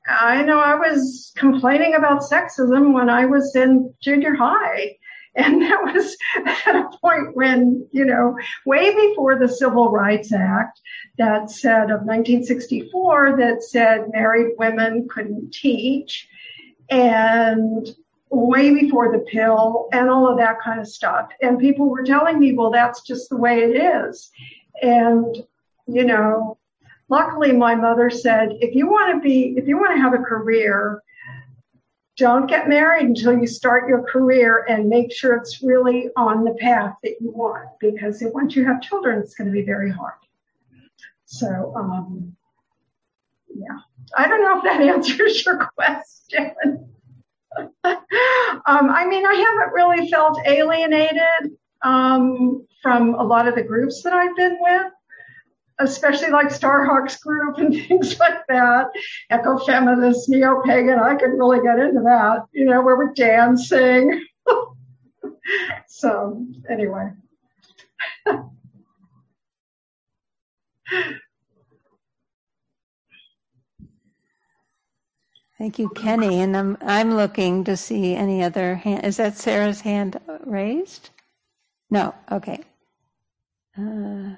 I 0.08 0.44
know 0.44 0.60
I 0.60 0.76
was 0.76 1.34
complaining 1.36 1.96
about 1.96 2.22
sexism 2.22 2.94
when 2.94 3.10
I 3.10 3.26
was 3.26 3.56
in 3.56 3.94
junior 4.00 4.36
high. 4.36 4.98
And 5.38 5.62
that 5.64 5.82
was 5.94 6.16
at 6.66 6.76
a 6.78 6.90
point 7.02 7.36
when, 7.36 7.86
you 7.92 8.06
know, 8.06 8.38
way 8.66 8.96
before 8.96 9.38
the 9.38 9.50
Civil 9.50 9.92
Rights 9.92 10.32
Act 10.32 10.80
that 11.18 11.52
said 11.52 11.92
of 11.92 12.06
1964 12.06 13.36
that 13.38 13.62
said 13.62 14.12
married 14.14 14.54
women 14.58 15.10
couldn't 15.10 15.54
teach 15.54 16.30
and 16.90 17.96
way 18.30 18.74
before 18.74 19.12
the 19.12 19.20
pill 19.20 19.88
and 19.92 20.10
all 20.10 20.28
of 20.30 20.38
that 20.38 20.62
kind 20.62 20.80
of 20.80 20.88
stuff. 20.88 21.30
And 21.42 21.60
people 21.60 21.90
were 21.90 22.04
telling 22.04 22.40
me, 22.40 22.54
well, 22.54 22.72
that's 22.72 23.02
just 23.02 23.30
the 23.30 23.38
way 23.38 23.60
it 23.60 23.76
is. 23.76 24.32
And, 24.82 25.46
you 25.88 26.06
know, 26.06 26.58
luckily 27.10 27.52
my 27.52 27.76
mother 27.76 28.10
said, 28.10 28.58
if 28.60 28.76
you 28.76 28.88
want 28.88 29.16
to 29.16 29.22
be, 29.22 29.56
if 29.58 29.68
you 29.68 29.78
want 29.78 29.96
to 29.96 30.02
have 30.02 30.14
a 30.14 30.24
career, 30.24 31.02
don't 32.18 32.48
get 32.48 32.70
married 32.70 33.08
until 33.08 33.38
you 33.38 33.46
start 33.46 33.90
your 33.90 34.02
career 34.04 34.66
and 34.70 34.88
make 34.88 35.12
sure 35.12 35.36
it's 35.36 35.62
really 35.62 36.10
on 36.16 36.46
the 36.46 36.54
path 36.54 36.96
that 37.04 37.16
you 37.20 37.30
want 37.32 37.68
because 37.80 38.24
once 38.34 38.56
you 38.56 38.66
have 38.66 38.82
children, 38.82 39.20
it's 39.20 39.36
going 39.36 39.48
to 39.48 39.54
be 39.54 39.64
very 39.64 39.92
hard. 39.92 40.14
So, 41.26 41.74
um, 41.76 42.36
yeah, 43.54 43.80
I 44.16 44.28
don't 44.28 44.42
know 44.42 44.58
if 44.58 44.64
that 44.64 44.82
answers 44.96 45.46
your 45.46 45.70
question. 45.78 46.90
um, 47.84 48.00
I 48.66 49.06
mean, 49.06 49.26
I 49.26 49.34
haven't 49.34 49.74
really 49.74 50.10
felt 50.10 50.40
alienated 50.46 51.58
um, 51.82 52.66
from 52.82 53.16
a 53.16 53.24
lot 53.24 53.48
of 53.48 53.56
the 53.56 53.64
groups 53.64 54.04
that 54.04 54.14
I've 54.14 54.36
been 54.36 54.58
with, 54.60 54.92
especially 55.80 56.30
like 56.30 56.48
Starhawk's 56.48 57.18
group 57.18 57.58
and 57.60 57.74
things 57.74 58.20
like 58.20 58.46
that. 58.50 58.88
Ecofeminist, 59.32 60.28
neo-pagan, 60.28 61.00
I 61.00 61.16
could 61.16 61.32
really 61.32 61.62
get 61.62 61.80
into 61.80 62.02
that, 62.02 62.46
you 62.52 62.66
know, 62.66 62.82
where 62.82 62.98
we're 62.98 63.14
dancing. 63.14 64.26
so 65.88 66.46
anyway. 66.70 67.12
Thank 75.66 75.80
you, 75.80 75.90
Kenny. 75.90 76.42
And 76.42 76.56
I'm, 76.56 76.78
I'm 76.82 77.16
looking 77.16 77.64
to 77.64 77.76
see 77.76 78.14
any 78.14 78.44
other 78.44 78.76
hand. 78.76 79.04
Is 79.04 79.18
that 79.18 79.36
Sarah's 79.36 79.82
hand 79.82 80.20
raised? 80.46 81.10
No. 81.90 82.14
Okay. 82.32 82.60
Uh, 83.76 84.36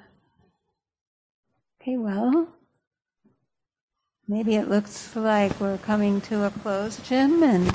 okay, 1.82 1.98
well, 1.98 2.48
maybe 4.30 4.56
it 4.56 4.70
looks 4.70 5.18
like 5.18 5.60
we're 5.60 5.78
coming 5.80 6.22
to 6.22 6.46
a 6.46 6.50
close, 6.50 6.98
Jim, 7.00 7.44
and 7.44 7.72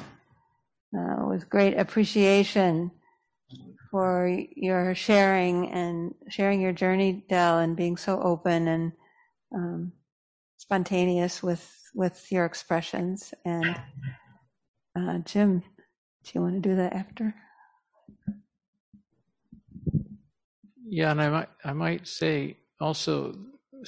uh, 0.96 1.26
with 1.26 1.50
great 1.50 1.76
appreciation 1.76 2.90
for 3.90 4.34
your 4.56 4.94
sharing 4.94 5.70
and 5.72 6.14
sharing 6.30 6.62
your 6.62 6.72
journey, 6.72 7.22
Dell, 7.28 7.58
and 7.58 7.76
being 7.76 7.98
so 7.98 8.18
open 8.18 8.66
and 8.66 8.92
um, 9.54 9.92
spontaneous 10.56 11.42
with 11.42 11.81
with 11.94 12.30
your 12.30 12.44
expressions. 12.44 13.34
And 13.44 13.76
uh, 14.96 15.18
Jim, 15.18 15.60
do 16.24 16.30
you 16.34 16.40
want 16.40 16.62
to 16.62 16.68
do 16.68 16.76
that 16.76 16.92
after? 16.92 17.34
Yeah, 20.84 21.10
and 21.10 21.22
I 21.22 21.28
might 21.30 21.48
I 21.64 21.72
might 21.72 22.06
say 22.06 22.58
also 22.80 23.34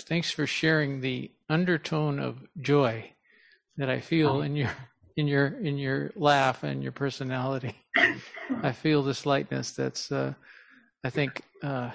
thanks 0.00 0.30
for 0.30 0.46
sharing 0.46 1.00
the 1.00 1.30
undertone 1.48 2.18
of 2.18 2.38
joy 2.60 3.12
that 3.76 3.90
I 3.90 4.00
feel 4.00 4.42
in 4.42 4.56
your 4.56 4.70
in 5.16 5.28
your 5.28 5.46
in 5.60 5.76
your 5.76 6.12
laugh 6.16 6.62
and 6.64 6.82
your 6.82 6.92
personality. 6.92 7.76
I 8.62 8.72
feel 8.72 9.02
this 9.02 9.26
lightness 9.26 9.72
that's 9.72 10.10
uh, 10.10 10.34
I 11.04 11.10
think 11.10 11.42
uh, 11.62 11.90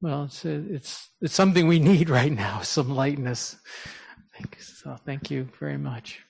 well 0.00 0.24
it's 0.24 0.44
it's 0.44 1.08
it's 1.20 1.34
something 1.34 1.66
we 1.66 1.78
need 1.78 2.10
right 2.20 2.32
now 2.32 2.60
some 2.60 2.94
lightness 2.94 3.56
so 4.60 4.96
thank 5.04 5.30
you 5.30 5.48
very 5.58 5.78
much. 5.78 6.27